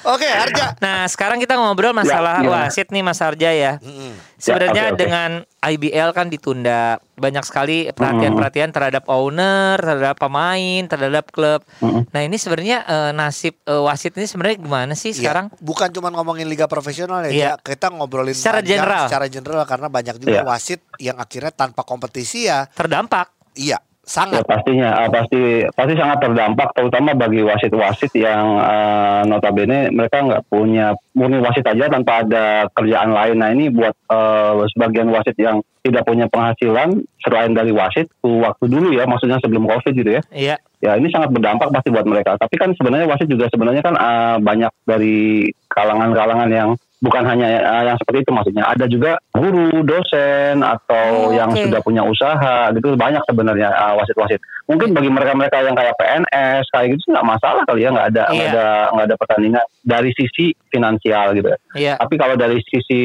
Oke, 0.02 0.25
Harja. 0.25 0.73
Nah, 0.79 1.05
sekarang 1.05 1.37
kita 1.37 1.55
ngobrol 1.55 1.93
masalah 1.93 2.38
Ya, 2.38 2.43
gimana? 2.43 2.67
wasit 2.67 2.88
nih 2.88 3.00
Mas 3.00 3.19
Harja 3.19 3.50
ya. 3.50 3.73
Mm-mm. 3.79 4.17
Sebenarnya 4.35 4.85
oke, 4.87 4.93
oke. 4.93 4.99
dengan 4.99 5.31
IBL 5.61 6.11
kan 6.11 6.26
ditunda 6.26 6.81
banyak 7.14 7.44
sekali 7.44 7.85
perhatian-perhatian 7.91 8.70
terhadap 8.70 9.05
owner, 9.06 9.76
terhadap 9.76 10.17
pemain, 10.17 10.82
terhadap 10.87 11.29
klub. 11.29 11.61
Mm-mm. 11.79 12.08
Nah 12.08 12.20
ini 12.23 12.35
sebenarnya 12.35 12.79
eh, 12.82 13.11
nasib 13.12 13.61
eh, 13.61 13.76
wasit 13.79 14.14
ini 14.14 14.25
sebenarnya 14.25 14.56
gimana 14.58 14.93
sih 14.94 15.11
Iya, 15.11 15.20
sekarang? 15.20 15.47
bukan 15.58 15.88
cuma 15.91 16.08
ngomongin 16.11 16.47
liga 16.47 16.64
profesional 16.64 17.20
ya, 17.23 17.31
Iya. 17.31 17.44
Ja. 17.47 17.52
kita 17.58 17.93
ngobrolin 17.93 18.32
Secara 18.32 18.58
panjang 18.58 18.81
general. 18.81 19.05
secara 19.05 19.26
general 19.29 19.62
karena 19.64 19.88
banyak 19.88 20.17
juga 20.17 20.32
Iya. 20.32 20.43
wasit 20.43 20.81
yang 20.97 21.17
akhirnya 21.17 21.52
tanpa 21.52 21.82
kompetisi 21.82 22.47
ya. 22.47 22.64
Terdampak. 22.67 23.37
Iya, 23.52 23.76
Ya 24.00 24.26
sangat. 24.26 24.43
pastinya, 24.49 24.91
ah, 24.97 25.08
pasti 25.12 25.62
pasti 25.70 25.94
sangat 25.94 26.19
terdampak, 26.25 26.75
terutama 26.75 27.14
bagi 27.14 27.47
wasit-wasit 27.47 28.11
yang 28.17 28.58
eh, 28.58 29.23
notabene 29.29 29.93
mereka 29.93 30.25
nggak 30.25 30.50
punya 30.50 30.97
murni 31.14 31.38
wasit 31.38 31.62
aja 31.69 31.87
tanpa 31.87 32.26
ada 32.26 32.67
kerjaan 32.75 33.14
lain. 33.14 33.37
Nah 33.38 33.55
ini 33.55 33.70
buat 33.70 33.94
eh, 33.94 34.67
sebagian 34.75 35.12
wasit 35.14 35.37
yang 35.38 35.62
tidak 35.85 36.05
punya 36.08 36.26
penghasilan 36.26 37.06
selain 37.23 37.52
dari 37.55 37.70
wasit 37.70 38.11
waktu 38.25 38.64
dulu 38.67 38.91
ya, 38.97 39.06
maksudnya 39.06 39.38
sebelum 39.38 39.69
covid 39.69 39.93
gitu 39.94 40.11
ya. 40.19 40.23
Iya. 40.35 40.56
Ya 40.81 40.97
ini 40.97 41.12
sangat 41.12 41.31
berdampak 41.31 41.69
pasti 41.70 41.93
buat 41.93 42.08
mereka. 42.08 42.41
Tapi 42.41 42.56
kan 42.56 42.73
sebenarnya 42.75 43.06
wasit 43.06 43.29
juga 43.29 43.47
sebenarnya 43.52 43.85
kan 43.85 43.95
eh, 43.95 44.37
banyak 44.42 44.73
dari 44.88 45.47
kalangan-kalangan 45.71 46.50
yang 46.50 46.71
bukan 47.00 47.25
hanya 47.25 47.47
eh, 47.59 47.85
yang 47.87 47.97
seperti 47.97 48.23
itu 48.23 48.30
maksudnya. 48.30 48.64
Ada 48.66 48.85
juga 48.87 49.16
guru, 49.30 49.83
dosen 49.83 50.61
atau 50.61 51.09
Oh, 51.11 51.33
yang 51.33 51.49
oke. 51.49 51.64
sudah 51.64 51.80
punya 51.80 52.02
usaha 52.02 52.69
gitu 52.71 52.92
banyak 52.95 53.25
sebenarnya 53.25 53.69
eh, 53.69 53.95
wasit-wasit. 53.97 54.38
Mungkin 54.64 54.92
bagi 54.92 55.09
mereka-mereka 55.09 55.57
yang 55.61 55.75
kayak 55.75 55.97
PNS 55.97 56.64
kayak 56.71 56.95
gitu 56.95 57.11
nggak 57.11 57.26
masalah 57.26 57.62
kali 57.64 57.83
ya 57.83 57.90
nggak 57.90 58.09
ada 58.09 58.25
nggak 58.28 58.38
Iya. 58.38 58.52
ada 58.52 58.66
nggak 58.92 59.07
ada 59.07 59.16
pertandingan 59.16 59.64
dari 59.83 60.11
sisi 60.12 60.45
finansial 60.69 61.35
gitu 61.35 61.49
ya. 61.49 61.59
Iya. 61.75 61.95
Tapi 61.99 62.14
kalau 62.14 62.37
dari 62.37 62.62
sisi 62.62 63.00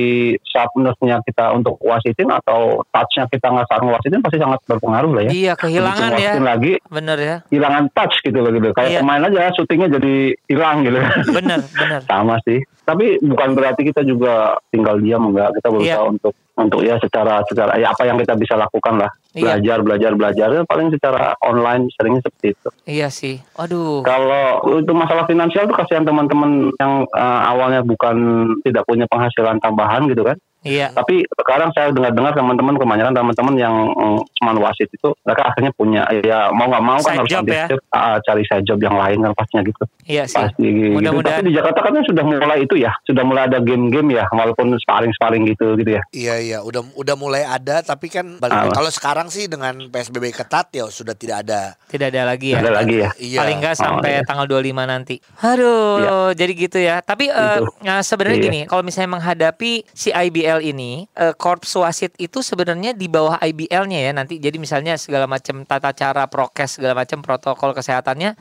sharpness-nya 0.45 1.23
kita 1.23 1.51
untuk 1.51 1.81
wasitin 1.81 2.29
atau 2.29 2.85
touch-nya 2.85 3.25
kita 3.25 3.47
nggak 3.47 3.65
sarung 3.65 3.89
wasitin 3.89 4.21
pasti 4.21 4.37
sangat 4.37 4.59
berpengaruh 4.63 5.11
lah 5.11 5.23
ya. 5.25 5.31
Iya, 5.31 5.53
kehilangan 5.55 6.09
Begitu 6.11 6.37
ya. 6.37 6.43
lagi 6.43 6.73
Bener 6.85 7.17
ya. 7.17 7.35
hilangan 7.49 7.83
touch 7.91 8.15
gitu 8.21 8.37
loh 8.37 8.51
gitu. 8.51 8.69
Kayak 8.71 8.89
Iya. 8.91 8.99
pemain 9.01 9.23
aja 9.23 9.41
syutingnya 9.55 9.87
jadi 9.91 10.13
hilang 10.45 10.77
gitu. 10.83 10.99
Bener, 11.31 11.59
bener. 11.65 11.99
Sama 12.11 12.35
sih. 12.43 12.59
Tapi 12.85 13.17
bukan 13.19 13.57
berarti 13.57 13.81
kita 13.81 14.05
juga 14.05 14.55
tinggal 14.69 15.01
diam 15.01 15.33
enggak. 15.33 15.57
Kita 15.57 15.67
berusaha 15.73 16.05
Iya. 16.05 16.11
untuk 16.13 16.33
untuk 16.55 16.87
ya 16.87 16.95
secara 17.03 17.43
secara 17.49 17.75
ya 17.75 17.91
apa 17.91 18.07
yang 18.07 18.15
kita 18.21 18.37
bisa 18.37 18.55
lakukan 18.55 19.01
lah. 19.01 19.11
Iya. 19.35 19.59
Belajar 19.59 19.77
belajar 19.83 20.11
belajar 20.15 20.47
Ya, 20.55 20.61
paling 20.63 20.87
secara 20.93 21.35
online 21.43 21.91
seringnya 21.97 22.21
seperti 22.23 22.55
itu. 22.55 22.69
Iya 22.87 23.07
sih. 23.11 23.41
Aduh. 23.59 24.05
Kalau 24.05 24.63
itu 24.79 24.93
masalah 24.95 25.27
finansial 25.27 25.67
tuh 25.67 25.75
kasihan 25.75 26.07
teman-teman 26.07 26.71
yang 26.79 27.03
eh, 27.09 27.41
awalnya 27.49 27.81
bukan 27.83 28.15
tidak 28.63 28.85
punya 28.87 29.09
penghasilan 29.09 29.59
tambahan 29.59 30.07
gitu 30.07 30.23
kan. 30.23 30.37
Iya. 30.65 30.89
Tapi 30.89 31.21
sekarang 31.29 31.69
saya 31.71 31.93
dengar-dengar 31.93 32.33
teman-teman 32.33 32.75
kebanyakan 32.75 33.13
teman-teman 33.13 33.53
yang 33.55 33.75
mm, 33.87 34.17
cuman 34.35 34.55
wasit 34.59 34.89
itu 34.89 35.13
mereka 35.21 35.41
akhirnya 35.45 35.71
punya 35.71 36.01
ya 36.17 36.49
mau 36.49 36.65
nggak 36.65 36.83
mau 36.83 36.97
kan 36.99 37.15
harus 37.15 37.29
job 37.29 37.45
ambil 37.45 37.53
ya? 37.53 37.67
job, 37.69 37.79
ah, 37.91 38.17
cari 38.19 38.43
side 38.43 38.65
job 38.65 38.79
yang 38.79 38.95
lain 38.95 39.21
kan 39.21 39.31
pastinya 39.31 39.63
gitu. 39.63 39.83
Iya 40.03 40.23
sih. 40.25 40.35
Pasti 40.35 40.65
gitu. 40.65 40.97
Mudah-mudahan- 40.97 41.39
Tapi 41.39 41.47
di 41.47 41.53
Jakarta 41.53 41.79
kan 41.79 41.93
sudah 42.01 42.23
mulai 42.23 42.57
itu 42.59 42.75
ya, 42.75 42.91
sudah 43.03 43.23
mulai 43.23 43.43
ada 43.45 43.59
game-game 43.59 44.09
ya, 44.11 44.25
walaupun 44.27 44.73
sparring-sparring 44.75 45.45
gitu 45.47 45.77
gitu 45.77 45.91
ya. 45.91 46.01
Iya 46.11 46.35
iya 46.39 46.57
udah 46.59 46.81
udah 46.95 47.15
mulai 47.15 47.43
ada 47.43 47.79
tapi 47.79 48.09
kan 48.09 48.37
balik 48.37 48.57
Ah. 48.57 48.73
kalau 48.73 48.89
sekarang 48.89 49.27
sih 49.27 49.45
dengan 49.45 49.77
PSBB 49.85 50.33
ketat 50.33 50.69
ya 50.71 50.85
sudah 50.87 51.13
tidak 51.13 51.45
ada. 51.45 51.77
Tidak 51.85 52.07
ada 52.07 52.25
lagi 52.25 52.51
ya. 52.51 52.59
Ada 52.59 52.71
lagi 52.73 52.95
ya. 52.97 53.09
Iya. 53.15 53.39
Paling 53.39 53.57
nggak 53.59 53.75
sampai 53.75 54.11
Oh, 54.11 54.15
iya. 54.15 54.21
tanggal 54.23 54.45
25 54.47 54.83
nanti. 54.83 55.15
Aduh, 55.39 56.33
jadi 56.33 56.51
gitu 56.53 56.77
ya. 56.77 56.99
Tapi 56.99 57.27
eh, 57.27 57.57
Gitu. 57.57 57.63
nah, 57.81 58.01
sebenarnya 58.01 58.37
Iya. 58.37 58.45
gini, 58.45 58.59
kalau 58.65 58.81
misalnya 58.81 59.11
menghadapi 59.11 59.71
si 59.87 60.09
IBL 60.09 60.54
ini, 60.61 61.07
eh, 61.15 61.33
korps 61.35 61.75
wasit 61.79 62.13
itu 62.19 62.39
sebenarnya 62.43 62.91
di 62.95 63.07
bawah 63.07 63.39
IBL-nya 63.39 63.99
ya 64.07 64.11
nanti. 64.15 64.37
Jadi 64.39 64.57
misalnya 64.59 64.95
segala 64.99 65.25
macam 65.25 65.63
tata 65.63 65.91
cara 65.95 66.27
prokes, 66.27 66.79
segala 66.79 66.93
macam 67.03 67.19
protokol 67.23 67.71
kesehatannya 67.75 68.35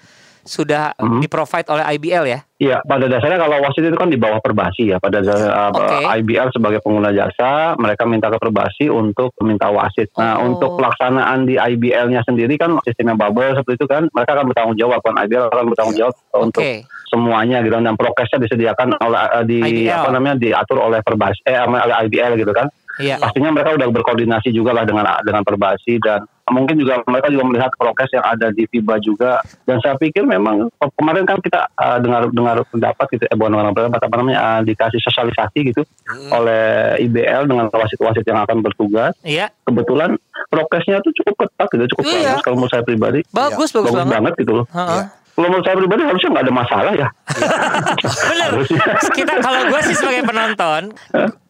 sudah 0.44 0.92
eh, 0.92 1.02
Mhm. 1.02 1.20
di-provide 1.20 1.68
oleh 1.68 1.84
IBL 1.96 2.24
ya. 2.24 2.40
Iya, 2.54 2.78
pada 2.80 3.04
dasarnya 3.04 3.36
kalau 3.36 3.60
wasit 3.60 3.82
itu 3.82 3.92
kan 3.92 4.08
di 4.08 4.16
bawah 4.16 4.38
perbasi 4.38 4.88
ya. 4.88 4.96
Pada 4.96 5.20
dasarnya 5.20 5.50
uh, 5.50 5.72
Oke. 5.74 5.96
IBL 6.22 6.48
sebagai 6.48 6.80
pengguna 6.80 7.10
jasa, 7.10 7.74
mereka 7.74 8.04
minta 8.04 8.28
ke 8.28 8.38
perbasi 8.38 8.86
untuk 8.86 9.34
minta 9.40 9.68
wasit. 9.68 10.08
Nah, 10.14 10.38
Oh. 10.38 10.48
untuk 10.48 10.78
pelaksanaan 10.78 11.44
di 11.44 11.56
IBL-nya 11.56 12.22
sendiri 12.22 12.54
kan 12.54 12.78
sistemnya 12.80 13.18
bubble 13.18 13.52
seperti 13.52 13.76
itu 13.76 13.86
kan, 13.86 14.06
mereka 14.08 14.30
akan 14.34 14.46
bertanggung 14.46 14.78
jawab 14.78 15.00
kan 15.00 15.18
IBL 15.18 15.50
akan 15.50 15.66
bertanggung 15.66 15.96
jawab 15.98 16.14
untuk 16.38 16.62
Oke. 16.62 16.86
semuanya 17.06 17.60
gitu 17.60 17.74
dan 17.74 17.94
prokesnya 17.94 18.38
disediakan 18.38 18.88
oleh 18.98 19.18
uh, 19.18 19.44
di 19.44 19.58
IBL. 19.60 19.92
apa 19.92 20.08
namanya 20.10 20.36
diatur 20.36 20.78
oleh 20.78 21.00
perbasi 21.00 21.40
eh 21.44 21.58
oleh 21.58 21.96
IBL 22.06 22.38
gitu 22.38 22.52
kan. 22.52 22.70
Iya. 22.96 23.18
Pastinya 23.18 23.50
mereka 23.50 23.72
udah 23.72 23.88
berkoordinasi 23.90 24.50
juga 24.50 24.70
lah 24.70 24.82
dengan 24.82 25.02
dengan 25.20 25.42
perbasi 25.42 25.98
dan 25.98 26.22
mungkin 26.46 26.76
juga 26.76 27.00
mereka 27.04 27.26
juga 27.26 27.44
melihat 27.44 27.70
prokes 27.72 28.12
yang 28.12 28.22
ada 28.22 28.48
di 28.48 28.64
FIBA 28.64 29.00
juga 29.00 29.40
dan 29.64 29.80
saya 29.80 29.96
pikir 29.96 30.22
memang 30.22 30.68
kemarin 30.94 31.24
kan 31.24 31.40
kita 31.40 31.72
uh, 31.72 31.96
dengar 31.96 32.28
dengar 32.28 32.60
pendapat 32.66 33.06
gitu 33.10 33.24
eh 33.24 33.32
bukan 33.32 33.50
dengar 33.50 33.72
pendapat 33.72 34.00
apa 34.02 34.14
namanya 34.14 34.40
uh, 34.40 34.60
dikasih 34.60 35.00
sosialisasi 35.00 35.58
gitu 35.66 35.82
Hmm. 36.04 36.28
oleh 36.30 36.64
IBL 37.00 37.48
dengan 37.48 37.66
wasit-wasit 37.66 38.22
yang 38.22 38.36
akan 38.38 38.60
bertugas 38.60 39.16
Iya. 39.20 39.48
kebetulan 39.62 40.20
prokesnya 40.46 41.00
tuh 41.00 41.16
cukup 41.16 41.34
ketat 41.42 41.68
gitu 41.70 41.84
cukup 41.96 42.04
Iya. 42.06 42.20
bagus 42.28 42.42
kalau 42.42 42.56
menurut 42.58 42.70
saya 42.70 42.84
pribadi 42.84 43.20
Bagus, 43.26 43.72
bagus, 43.72 43.88
bagus 43.88 43.92
banget. 43.96 44.12
banget 44.12 44.32
gitu 44.36 44.52
loh 44.54 44.66
Heeh. 44.68 44.84
Iya. 45.00 45.04
Kalau 45.34 45.46
menurut 45.48 45.62
saya 45.62 45.76
pribadi 45.76 46.02
harusnya 46.02 46.30
nggak 46.30 46.44
ada 46.44 46.54
masalah 46.54 46.92
ya 46.92 47.08
Bener. 48.24 48.48
Harusnya. 48.50 48.84
Kita 49.10 49.34
kalau 49.38 49.60
gue 49.66 49.80
sih 49.82 49.96
sebagai 49.96 50.22
penonton, 50.24 50.82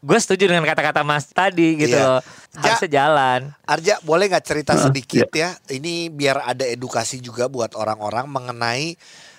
gue 0.00 0.18
setuju 0.18 0.44
dengan 0.46 0.64
kata-kata 0.64 1.02
Mas 1.02 1.28
tadi 1.28 1.76
gitu 1.76 1.94
Iya. 1.94 2.06
loh. 2.08 2.20
Harusnya 2.54 2.90
jalan. 2.90 3.40
Arja 3.64 3.98
boleh 4.00 4.24
nggak 4.26 4.44
cerita 4.44 4.72
sedikit 4.74 5.28
ya? 5.30 5.52
Ini 5.66 6.08
biar 6.08 6.40
ada 6.46 6.64
edukasi 6.64 7.18
juga 7.18 7.46
buat 7.46 7.74
orang-orang 7.74 8.24
mengenai 8.26 8.96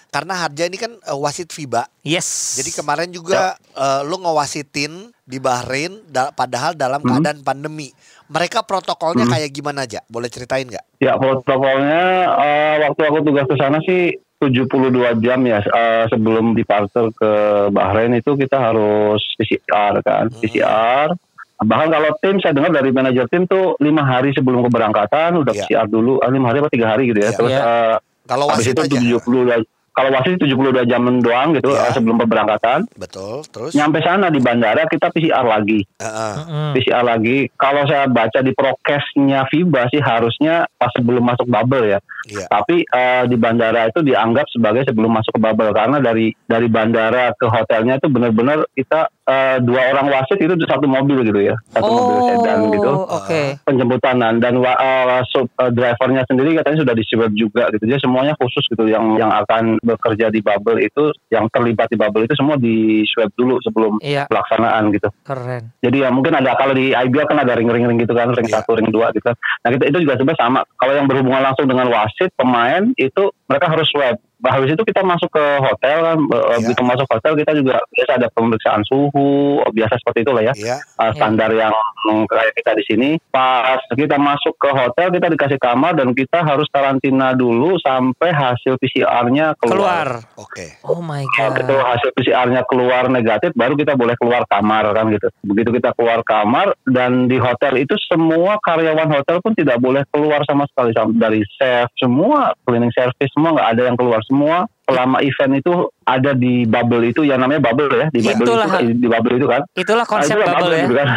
karena 0.07 0.33
Harja 0.37 0.63
ini 0.63 0.75
kan 0.75 0.93
eh, 0.93 1.17
wasit 1.17 1.49
FIBA. 1.49 1.87
Yes. 2.01 2.55
Jadi 2.55 2.71
kemarin 2.71 3.09
juga 3.09 3.55
eh, 3.71 4.01
lu 4.03 4.15
ngewasitin 4.17 4.91
di 5.21 5.37
Bahrain 5.37 6.05
da- 6.05 6.29
padahal 6.29 6.71
dalam 6.73 7.01
Hmm. 7.01 7.17
keadaan 7.17 7.41
pandemi. 7.41 7.89
Mereka 8.25 8.63
protokolnya 8.63 9.25
kayak 9.27 9.49
gimana 9.51 9.85
aja? 9.85 10.01
Boleh 10.05 10.27
ceritain 10.27 10.65
nggak? 10.65 10.85
Ya 10.97 11.13
protokolnya 11.15 12.03
eh, 12.37 12.75
waktu 12.79 13.01
aku 13.03 13.17
tugas 13.23 13.45
ke 13.45 13.55
sana 13.55 13.77
sih 13.81 14.17
72 14.47 14.91
jam 15.19 15.39
ya 15.41 15.59
eh, 15.59 16.05
sebelum 16.07 16.53
departure 16.53 17.09
ke 17.11 17.31
Bahrain 17.69 18.13
itu 18.13 18.33
kita 18.33 18.57
harus 18.59 19.21
PCR 19.35 19.99
kan 20.01 20.27
Hmm. 20.27 20.39
PCR 20.39 21.07
bahkan 21.55 21.87
kalau 21.87 22.09
tim 22.19 22.35
saya 22.37 22.51
dengar 22.51 22.67
dari 22.69 22.91
manajer 22.91 23.25
tim 23.31 23.47
tuh 23.47 23.79
lima 23.79 24.03
hari 24.03 24.35
sebelum 24.35 24.67
keberangkatan 24.67 25.39
udah 25.39 25.53
Iya. 25.55 25.65
PCR 25.65 25.87
dulu 25.87 26.19
ah, 26.19 26.27
lima 26.27 26.51
hari 26.51 26.59
atau 26.59 26.69
tiga 26.69 26.87
hari 26.91 27.09
gitu 27.09 27.19
ya 27.19 27.31
Iya. 27.31 27.37
terus 27.37 27.53
eh, 27.53 27.95
Kalau 28.25 28.45
habis 28.49 28.65
itu 28.65 28.81
aja. 28.81 28.89
72 28.89 29.63
kalau 29.95 30.11
wasit 30.11 30.35
72 30.37 30.83
jam 30.91 31.07
doang 31.23 31.55
gitu 31.55 31.71
eh, 31.71 31.91
sebelum 31.95 32.19
keberangkatan 32.19 32.83
Betul. 32.99 33.47
Terus? 33.47 33.71
nyampe 33.71 34.03
sana 34.03 34.27
di 34.27 34.43
bandara 34.43 34.83
kita 34.85 35.07
PCR 35.09 35.47
lagi 35.47 35.87
Heeh. 36.03 36.33
Mm-mm. 36.43 36.69
PCR 36.75 37.03
lagi 37.07 37.47
kalau 37.55 37.87
saya 37.87 38.11
baca 38.11 38.43
di 38.43 38.51
prokesnya 38.51 39.47
FIBA 39.47 39.81
sih 39.89 40.01
harusnya 40.03 40.67
pas 40.75 40.91
sebelum 40.93 41.23
masuk 41.23 41.47
bubble 41.47 41.95
ya 41.95 41.99
Iya. 42.25 42.49
tapi 42.49 42.81
eh, 42.81 43.23
di 43.29 43.37
bandara 43.37 43.85
itu 43.85 44.01
dianggap 44.01 44.49
sebagai 44.49 44.81
sebelum 44.89 45.13
masuk 45.13 45.37
ke 45.37 45.41
bubble 45.41 45.69
karena 45.77 46.01
dari 46.01 46.33
dari 46.49 46.65
bandara 46.65 47.29
ke 47.37 47.45
hotelnya 47.45 48.01
itu 48.01 48.09
benar-benar 48.09 48.65
kita 48.73 49.13
eh, 49.25 49.58
dua 49.60 49.82
orang 49.91 50.08
wasit 50.10 50.38
itu 50.38 50.53
satu 50.63 50.86
mobil 50.86 51.22
gitu 51.22 51.39
ya 51.41 51.55
satu 51.72 51.89
mobil 51.89 52.17
sedan 52.25 52.60
gitu 52.70 52.89
Oh, 52.96 53.20
Oke. 53.20 53.58
penjemputan 53.62 54.17
dan 54.39 54.53
eh, 54.58 55.22
sub- 55.29 55.51
eh, 55.58 55.72
drivernya 55.72 56.24
sendiri 56.25 56.55
katanya 56.55 56.82
sudah 56.82 56.94
di 56.94 57.03
swab 57.03 57.34
juga 57.34 57.67
gitu 57.70 57.84
jadi 57.86 58.00
semuanya 58.00 58.34
khusus 58.38 58.63
gitu 58.65 58.86
yang 58.86 59.17
yang 59.17 59.34
akan 59.34 59.82
bekerja 59.82 60.29
di 60.29 60.39
bubble 60.39 60.77
itu 60.77 61.10
yang 61.29 61.50
terlibat 61.50 61.89
di 61.89 61.98
bubble 61.98 62.24
itu 62.24 62.34
semua 62.34 62.55
di 62.55 62.75
swab 63.05 63.34
dulu 63.34 63.58
sebelum 63.62 63.98
Iya. 64.00 64.29
pelaksanaan 64.29 64.89
gitu 64.91 65.10
Keren. 65.24 65.74
jadi 65.79 65.98
ya 65.98 66.10
mungkin 66.10 66.34
ada 66.34 66.53
kalau 66.55 66.72
di 66.72 66.91
IBL 66.91 67.25
kan 67.25 67.39
ada 67.39 67.53
ring-ring-ring 67.55 67.98
gitu 67.98 68.13
kan, 68.13 68.32
ring 68.32 68.46
Iya. 68.46 68.62
satu, 68.62 68.77
ring 68.77 68.89
dua 68.89 69.10
gitu. 69.12 69.27
Nah 69.32 69.70
kita 69.70 69.89
itu 69.89 69.98
juga 70.01 70.15
sebenarnya 70.15 70.41
sama. 70.41 70.60
Kalau 70.77 70.94
yang 70.94 71.08
berhubungan 71.08 71.41
langsung 71.41 71.65
dengan 71.65 71.88
wasit, 71.89 72.29
pemain 72.36 72.94
itu 72.96 73.24
mereka 73.45 73.69
harus 73.69 73.87
swab. 73.87 74.17
Bah, 74.35 74.51
Habis 74.51 74.75
itu 74.75 74.83
kita 74.83 74.99
masuk 74.99 75.31
ke 75.31 75.45
hotel 75.63 75.97
kan, 76.03 76.17
be- 76.27 76.35
Iya. 76.35 76.55
begitu 76.61 76.81
masuk 76.83 77.07
hotel 77.07 77.33
kita 77.35 77.51
juga 77.55 77.79
biasa 77.87 78.11
ada 78.19 78.27
pemeriksaan 78.29 78.83
suhu, 78.83 79.29
biasa 79.71 79.95
seperti 79.95 80.19
itulah 80.21 80.43
ya. 80.43 80.53
Uh, 80.95 81.11
standar 81.15 81.49
yang 81.49 81.71
mm, 82.05 82.27
kayak 82.27 82.51
kita 82.53 82.71
di 82.75 82.83
sini. 82.83 83.09
Pas 83.31 83.79
kita 83.87 84.19
masuk 84.19 84.53
ke 84.55 84.69
hotel 84.69 85.07
kita 85.09 85.27
dikasih 85.29 85.55
kamar 85.55 85.95
dan 85.95 86.11
kita 86.11 86.43
harus 86.43 86.67
karantina 86.67 87.31
dulu 87.31 87.79
sampai 87.79 88.35
hasil 88.35 88.75
PCR-nya 88.75 89.55
keluar. 89.57 90.19
Keluar. 90.19 90.35
Oke. 90.35 90.65
Oh 90.83 90.99
my 90.99 91.23
Begitu 91.25 91.73
god. 91.73 91.87
hasil 91.95 92.09
PCR-nya 92.11 92.61
keluar 92.67 93.07
negatif, 93.07 93.55
baru 93.55 93.73
kita 93.73 93.95
boleh 93.95 94.19
keluar 94.19 94.43
kamar 94.45 94.91
kan 94.91 95.15
gitu. 95.15 95.31
Begitu 95.43 95.69
kita 95.73 95.95
keluar 95.95 96.19
kamar 96.21 96.75
dan 96.85 97.31
di 97.31 97.39
hotel 97.39 97.79
itu 97.79 97.95
semua 98.11 98.59
karyawan 98.59 99.09
hotel 99.09 99.39
pun 99.39 99.55
tidak 99.55 99.79
boleh 99.79 100.03
keluar 100.11 100.43
sama 100.43 100.67
sekali 100.67 100.91
dari 101.15 101.39
chef 101.55 101.87
semua 101.95 102.51
cleaning 102.67 102.91
service 102.91 103.31
semua 103.36 103.50
nggak 103.51 103.70
ada 103.75 103.82
yang 103.92 103.98
keluar 104.00 104.22
semua 104.24 104.58
selama 104.88 105.18
event 105.20 105.54
itu 105.60 105.74
ada 106.08 106.32
di 106.32 106.63
bubble 106.63 107.04
itu 107.10 107.22
yang 107.27 107.42
namanya 107.44 107.60
bubble 107.60 107.92
ya 107.92 108.08
di 108.13 108.22
bubble 108.24 108.46
Itulah. 108.48 108.68
itu 108.80 108.96
di 108.96 109.08
bubble 109.12 109.36
itu 109.36 109.48
kan. 109.50 109.62
Itulah 109.75 110.06
konsep 110.08 110.36
Nah, 110.39 110.46
itulah 110.46 110.56
bubble 110.56 110.72
ya. 110.72 110.84
gitu 110.86 110.96
kan. 110.96 111.08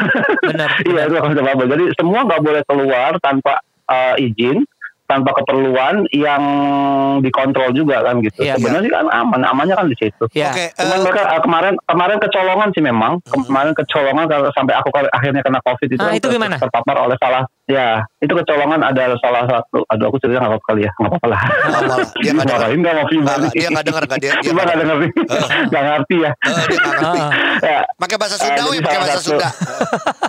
Benar. 0.43 0.69
Iya 0.89 1.01
itu 1.07 1.15
konsep 1.23 1.43
bubble. 1.47 1.69
Jadi 1.71 1.85
semua 1.95 2.19
nggak 2.27 2.41
boleh 2.43 2.63
keluar 2.67 3.11
tanpa 3.23 3.53
uh, 3.87 4.15
izin, 4.19 4.57
tanpa 5.09 5.31
keperluan 5.35 6.05
yang 6.13 6.43
dikontrol 7.19 7.73
juga 7.73 8.03
kan 8.03 8.21
gitu. 8.21 8.39
Iya. 8.39 8.55
Sebenarnya 8.55 8.83
sih 8.85 8.93
kan 8.93 9.05
aman, 9.09 9.41
amannya 9.43 9.73
kan 9.73 9.87
di 9.89 9.97
situ. 9.97 10.25
Ya. 10.33 10.53
Oke. 10.53 10.71
Cuman 10.77 10.95
eh, 10.95 11.03
mereka 11.03 11.21
uh, 11.27 11.41
kemarin 11.41 11.75
kemarin 11.83 12.17
kecolongan 12.21 12.69
sih 12.71 12.81
memang 12.81 13.13
kemarin 13.25 13.73
kecolongan 13.73 14.25
kalau 14.27 14.47
sampai 14.53 14.75
aku 14.77 14.89
kali- 14.91 15.11
akhirnya 15.11 15.41
kena 15.41 15.59
covid 15.61 15.89
itu, 15.89 15.97
kan 15.97 16.13
itu 16.13 16.27
gimana? 16.29 16.57
terpapar 16.61 16.97
oleh 17.01 17.17
salah 17.17 17.43
ya 17.65 18.05
itu 18.19 18.31
kecolongan 18.31 18.81
ada 18.81 19.13
salah 19.19 19.43
satu 19.45 19.83
aduh 19.85 20.07
aku 20.07 20.17
cerita 20.19 20.39
nggak 20.39 20.51
apa 20.51 20.63
kali 20.63 20.81
ya 20.85 20.91
nggak 20.95 21.11
apa-apa 21.11 21.27
lah 21.27 21.41
apa-apa. 21.41 21.95
Dia 22.19 22.31
nggak 22.31 22.47
dengar. 22.47 22.69
Nggak 22.71 22.93
mau 22.93 23.05
nih. 23.05 23.19
nggak. 23.19 23.37
Dia 23.51 23.69
nggak 23.69 23.85
dengar, 23.85 24.03
nggak. 24.05 24.19
Dia- 24.21 24.39
nggak 24.39 24.77
dengar 24.77 24.97
nggak 25.73 25.85
ngerti 25.85 26.17
ya 26.19 26.31
dia 26.69 26.79
nggak 26.79 26.95
ngerti. 26.95 27.19
Ah. 27.19 27.31
ya 27.65 27.81
Pakai 27.97 28.17
bahasa 28.17 28.37
Sunda, 28.37 28.55
Eh, 28.55 28.65
jadi 28.69 28.81
pakai 28.85 28.99
bahasa 28.99 29.21
Sunda. 29.21 29.49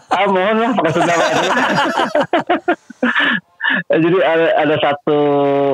ah 0.09 0.25
mohon 0.25 0.55
lah 0.57 0.71
pakai 0.74 0.91
Sunda 0.95 1.13
jadi 3.91 4.17
ada, 4.22 4.48
ada 4.60 4.75
satu 4.77 5.17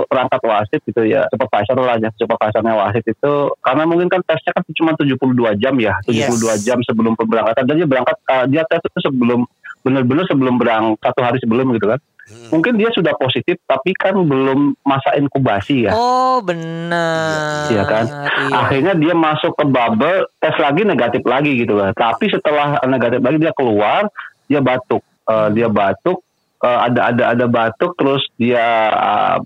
perangkat 0.08 0.40
wasit 0.42 0.80
gitu 0.82 1.04
ya 1.04 1.28
supervisor 1.28 1.76
lah 1.76 2.00
ya 2.00 2.08
supervisornya 2.16 2.72
wasit 2.74 3.04
itu 3.04 3.34
karena 3.60 3.84
mungkin 3.84 4.08
kan 4.08 4.24
tesnya 4.24 4.52
kan 4.52 4.64
cuma 4.72 4.96
72 4.96 5.20
jam 5.60 5.76
ya 5.76 6.00
72 6.02 6.32
Yes. 6.32 6.64
jam 6.64 6.80
sebelum 6.82 7.14
pemberangkatan 7.14 7.68
dan 7.68 7.76
dia 7.76 7.84
berangkat 7.86 8.16
eh, 8.18 8.46
dia 8.48 8.64
tes 8.64 8.80
itu 8.80 9.00
sebelum 9.02 9.44
benar-benar 9.82 10.24
sebelum 10.26 10.56
berangkat 10.56 10.98
satu 11.04 11.22
hari 11.22 11.38
sebelum 11.38 11.70
gitu 11.72 11.88
kan 11.88 12.00
Hmm. 12.26 12.50
mungkin 12.50 12.74
dia 12.74 12.90
sudah 12.90 13.14
positif 13.14 13.62
tapi 13.64 13.94
kan 13.94 14.18
belum 14.18 14.74
masa 14.82 15.14
inkubasi 15.14 15.86
ya 15.86 15.94
Oh 15.94 16.42
benar. 16.42 17.70
Iya 17.70 17.84
kan? 17.86 18.06
Iya. 18.10 18.50
akhirnya 18.58 18.94
dia 18.98 19.14
masuk 19.14 19.54
ke 19.54 19.62
bubble 19.64 20.26
tes 20.36 20.58
lagi 20.58 20.82
negatif 20.84 21.22
lagi 21.22 21.54
gitu 21.56 21.78
kan 21.78 21.94
tapi 21.94 22.26
setelah 22.28 22.82
negatif 22.84 23.22
lagi 23.22 23.38
dia 23.38 23.54
keluar 23.54 24.10
dia 24.46 24.58
batuk 24.58 25.06
Eh, 25.26 25.50
dia 25.54 25.66
batuk 25.66 26.25
eh, 26.66 26.80
ada 26.90 27.02
ada 27.14 27.24
ada 27.38 27.46
batuk 27.46 27.94
terus 27.98 28.26
dia 28.42 28.66
eh, 28.90 29.38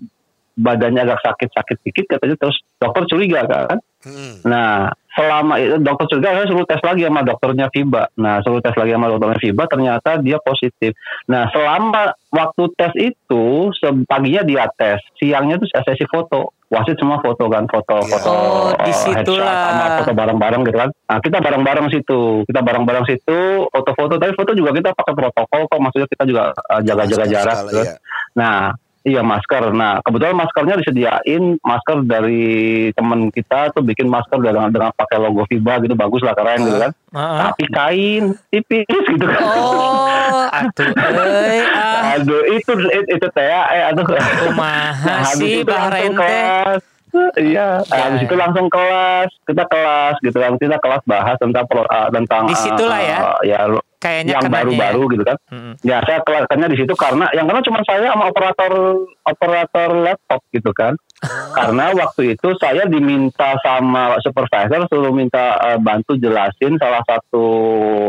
badannya 0.56 1.04
agak 1.04 1.20
sakit 1.24 1.48
sakit 1.52 1.76
dikit 1.84 2.04
katanya 2.16 2.36
terus 2.40 2.58
dokter 2.80 3.04
curiga 3.06 3.44
kan. 3.44 3.78
Hmm. 4.00 4.40
Nah, 4.48 4.88
selama 5.12 5.60
itu 5.60 5.76
dokter 5.84 6.08
curiga 6.08 6.32
saya 6.32 6.48
suruh 6.48 6.64
tes 6.64 6.80
lagi 6.80 7.04
sama 7.04 7.20
dokternya 7.20 7.68
FIBA. 7.68 8.16
Nah, 8.16 8.40
suruh 8.40 8.64
tes 8.64 8.72
lagi 8.72 8.96
sama 8.96 9.12
dokternya 9.12 9.36
FIBA 9.36 9.64
ternyata 9.68 10.10
dia 10.18 10.40
positif. 10.40 10.96
Nah, 11.28 11.52
selama 11.52 12.16
waktu 12.32 12.62
tes 12.74 12.92
itu 12.96 13.68
paginya 14.08 14.42
dia 14.42 14.64
tes, 14.72 14.96
siangnya 15.20 15.60
tuh 15.60 15.68
saya 15.68 15.84
sesi 15.84 16.08
foto. 16.08 16.56
Wasit 16.70 16.96
semua 16.96 17.18
foto 17.18 17.50
kan, 17.50 17.66
foto 17.66 17.98
Iya. 17.98 18.10
foto 18.14 18.30
Oh, 18.30 18.70
di 18.86 18.92
situlah. 18.94 19.42
headshot 19.42 19.58
sama 19.74 19.84
foto 20.00 20.12
bareng-bareng 20.14 20.62
gitu 20.64 20.78
kan. 20.78 20.90
Nah, 21.10 21.18
kita 21.18 21.38
bareng-bareng 21.42 21.86
situ. 21.90 22.20
Kita 22.46 22.60
bareng-bareng 22.62 23.04
situ, 23.10 23.38
foto-foto 23.68 24.16
tapi 24.16 24.32
foto 24.38 24.54
juga 24.54 24.70
kita 24.70 24.94
pakai 24.94 25.12
protokol 25.12 25.66
kok, 25.66 25.80
maksudnya 25.82 26.06
kita 26.08 26.24
juga 26.24 26.54
eh, 26.54 26.80
jaga-jaga 26.86 27.24
Masker 27.26 27.34
jarak 27.34 27.56
segala, 27.58 27.70
gitu. 27.74 27.82
iya. 27.84 27.94
Nah, 28.38 28.58
iya 29.02 29.24
masker. 29.24 29.72
Nah, 29.72 30.04
kebetulan 30.04 30.36
maskernya 30.36 30.76
disediain 30.76 31.56
masker 31.60 32.04
dari 32.04 32.44
teman 32.92 33.32
kita 33.32 33.72
tuh 33.72 33.80
bikin 33.80 34.06
masker 34.06 34.36
dengan 34.38 34.68
dengan 34.68 34.92
pakai 34.92 35.16
logo 35.16 35.48
FIBA 35.48 35.84
gitu 35.84 35.94
bagus 35.96 36.20
lah 36.20 36.36
keren 36.36 36.68
gitu 36.68 36.78
kan. 36.78 36.92
Heeh. 37.16 37.38
Tapi 37.40 37.64
kain 37.72 38.24
tipis 38.52 38.86
gitu 38.86 39.24
kan. 39.24 39.42
Oh, 39.56 40.44
atuh 40.60 40.90
euy 40.92 41.60
ah. 41.64 42.20
Aduh, 42.20 42.42
itu 42.46 42.72
itu, 42.76 43.08
itu 43.16 43.26
teh 43.32 43.48
eh 43.48 43.82
aduh. 43.88 44.04
Kumaha 44.44 45.32
habis 45.32 45.48
sih 45.48 45.64
Bahrain 45.64 46.12
teh? 46.12 46.14
kelas. 46.14 46.82
Iya, 47.34 47.82
Ya, 47.90 48.06
habis 48.06 48.22
ya. 48.22 48.26
itu 48.30 48.34
langsung 48.38 48.70
kelas, 48.70 49.34
kita 49.42 49.66
kelas 49.66 50.14
gitu 50.22 50.38
kan, 50.38 50.54
kita 50.62 50.78
kelas 50.78 51.02
bahas 51.10 51.34
tentang 51.42 51.66
pro- 51.66 51.90
ah, 51.90 52.06
tentang 52.06 52.46
Di 52.46 52.54
situlah 52.54 53.00
ya? 53.02 53.18
ah, 53.18 53.38
ya 53.42 53.66
Kayaknya 54.00 54.32
yang 54.32 54.42
kenanya 54.48 54.56
ya. 54.56 54.64
baru-baru 54.64 55.02
gitu 55.12 55.24
kan. 55.28 55.36
Mm-mm. 55.52 55.74
Ya 55.84 56.00
saya 56.08 56.24
kelasnya 56.24 56.72
di 56.72 56.78
situ 56.80 56.94
karena 56.96 57.28
yang 57.36 57.44
kena 57.44 57.60
cuma 57.60 57.84
saya 57.84 58.08
sama 58.08 58.32
operator 58.32 58.72
operator 59.28 59.88
laptop 60.00 60.40
gitu 60.56 60.72
kan. 60.72 60.96
Karena 61.52 61.92
waktu 61.92 62.32
itu 62.32 62.48
saya 62.56 62.88
diminta 62.88 63.60
sama 63.60 64.16
supervisor 64.24 64.88
suruh 64.88 65.12
minta 65.12 65.60
eh, 65.68 65.76
bantu 65.76 66.16
jelasin 66.16 66.80
salah 66.80 67.04
satu 67.04 67.46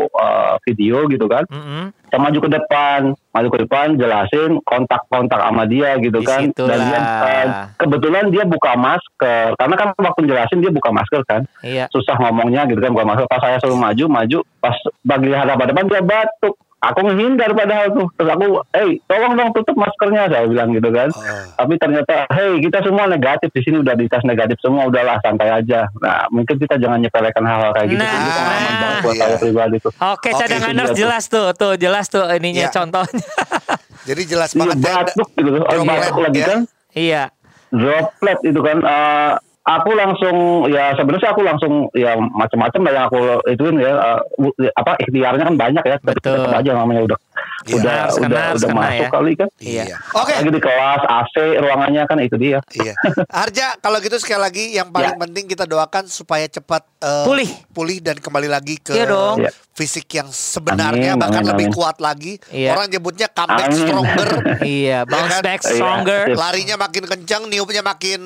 eh, 0.08 0.56
video 0.64 1.12
gitu 1.12 1.28
kan. 1.28 1.44
Mm-mm. 1.52 1.92
Saya 2.08 2.20
maju 2.24 2.40
ke 2.40 2.50
depan, 2.56 3.00
maju 3.32 3.48
ke 3.48 3.58
depan 3.64 3.96
jelasin 3.96 4.60
kontak-kontak 4.64 5.40
sama 5.40 5.64
dia 5.64 5.96
gitu 6.04 6.20
kan. 6.22 6.48
Di 6.48 6.52
situlah. 6.52 6.76
Dan 6.76 6.80
dia 6.84 7.00
eh, 7.00 7.46
kebetulan 7.80 8.26
dia 8.28 8.44
buka 8.44 8.72
masker 8.76 9.56
karena 9.56 9.76
kan 9.80 9.88
waktu 9.96 10.22
jelasin 10.28 10.60
dia 10.60 10.72
buka 10.72 10.90
masker 10.92 11.22
kan 11.24 11.42
Iya. 11.64 11.88
susah 11.90 12.20
ngomongnya 12.20 12.68
gitu 12.68 12.80
kan 12.84 12.92
bukan 12.92 13.08
masker 13.08 13.28
pas 13.32 13.40
saya 13.40 13.58
suruh 13.64 13.80
maju 13.80 14.06
maju 14.12 14.40
pas 14.60 14.76
bagi 15.02 15.32
hadapan 15.32 15.66
depan 15.72 15.86
dia 15.88 16.02
batuk 16.04 16.56
aku 16.82 17.00
menghindar 17.04 17.54
padahal 17.54 17.88
tuh 17.92 18.08
terus 18.12 18.30
aku 18.32 18.46
hey 18.72 18.98
tolong 19.06 19.34
dong 19.34 19.54
tutup 19.54 19.76
maskernya 19.76 20.26
saya 20.28 20.46
bilang 20.46 20.74
gitu 20.74 20.90
kan 20.90 21.10
Oh. 21.12 21.46
tapi 21.56 21.78
ternyata 21.78 22.26
hey 22.28 22.58
kita 22.58 22.82
semua 22.82 23.06
negatif 23.06 23.50
di 23.50 23.62
sini 23.62 23.78
udah 23.80 23.94
dites 23.94 24.24
negatif 24.24 24.58
semua 24.58 24.90
udahlah 24.90 25.22
santai 25.22 25.54
aja 25.54 25.86
nah 25.98 26.26
mungkin 26.28 26.58
kita 26.58 26.76
jangan 26.76 26.98
nyepelekan 27.00 27.46
hal-hal 27.46 27.72
kayak 27.72 27.88
gitu 27.88 28.02
Nah, 28.02 28.10
pengalaman 28.12 28.74
banget 28.74 28.98
buat 29.00 29.14
iya. 29.14 29.22
saya 29.24 29.36
pribadi 29.38 29.78
tuh 29.78 29.92
Oke, 29.94 30.30
nurse 30.74 30.92
dia 30.92 30.98
jelas 30.98 31.24
tuh, 31.28 31.48
tuh 31.54 31.74
jelas 31.78 32.06
tuh 32.08 32.26
ininya 32.32 32.66
Iya. 32.66 32.74
contohnya. 32.74 33.26
Jadi 34.10 34.22
jelas 34.26 34.50
Iya, 34.52 34.60
banget 34.60 34.78
ya. 34.78 34.84
batuk 34.98 35.30
gitu 35.32 35.50
orang 35.54 35.70
Droplet, 35.70 36.02
batuk 36.02 36.20
lagi 36.20 36.40
ya. 36.40 36.48
kan 36.50 36.60
iya. 36.92 37.24
droplet 37.70 38.40
itu 38.42 38.60
kan 38.60 38.78
eh, 38.82 39.32
aku 39.62 39.90
langsung 39.94 40.38
ya 40.74 40.98
sebenarnya 40.98 41.30
aku 41.38 41.42
langsung 41.46 41.74
ya 41.94 42.18
macam-macam 42.18 42.82
lah 42.82 42.92
yang 42.98 43.06
aku 43.08 43.20
ituin 43.46 43.78
ya 43.78 43.94
eh, 43.94 44.20
u- 44.42 44.58
apa 44.74 44.98
ikhtiarnya 44.98 45.46
kan 45.46 45.56
banyak 45.58 45.84
ya 45.86 45.98
Betul. 46.02 46.50
aja 46.50 46.72
namanya 46.74 47.02
udah 47.06 47.18
Iya. 47.64 47.76
udah 47.78 47.94
Harus 48.02 48.16
kena, 48.16 48.28
udah 48.28 48.42
harus 48.44 48.60
udah 48.60 48.70
kena 48.70 48.82
masuk 48.82 48.98
ya. 48.98 49.10
kali 49.10 49.32
kan 49.34 49.48
Iya. 49.58 49.84
Iya. 49.84 49.98
Oke. 50.14 50.34
lagi 50.36 50.50
di 50.50 50.62
kelas 50.62 51.02
AC 51.04 51.34
ruangannya 51.58 52.04
kan 52.04 52.18
itu 52.20 52.36
dia 52.36 52.60
Iya. 52.72 52.94
Harja, 53.40 53.66
kalau 53.78 53.98
gitu 53.98 54.18
sekali 54.18 54.40
lagi 54.40 54.64
yang 54.72 54.90
paling 54.90 55.14
Ya. 55.14 55.20
penting 55.20 55.46
kita 55.46 55.66
doakan 55.66 56.06
supaya 56.06 56.46
cepat 56.46 56.82
eh, 57.00 57.24
Pulih. 57.24 57.50
pulih 57.72 57.98
dan 58.00 58.16
kembali 58.16 58.48
lagi 58.48 58.78
ke 58.78 58.94
Iya 58.94 59.06
dong. 59.06 59.38
Iya. 59.40 59.52
fisik 59.72 60.06
yang 60.12 60.30
sebenarnya 60.30 61.16
Amin, 61.16 61.22
bahkan 61.22 61.42
amin, 61.42 61.50
lebih 61.50 61.68
amin. 61.68 61.74
kuat 61.74 61.98
lagi. 61.98 62.38
Iya. 62.48 62.76
Orang 62.76 62.88
nyebutnya 62.88 63.26
comeback 63.28 63.66
Amin. 63.68 63.80
stronger. 63.80 64.30
Iya, 64.78 64.98
bounce 65.06 65.32
kan? 65.32 65.42
back 65.42 65.60
Iya. 65.60 65.72
stronger. 65.72 66.22
Iya. 66.24 66.36
Larinya 66.38 66.76
makin 66.78 67.04
kencang, 67.06 67.42
niupnya 67.46 67.82
makin 67.82 68.22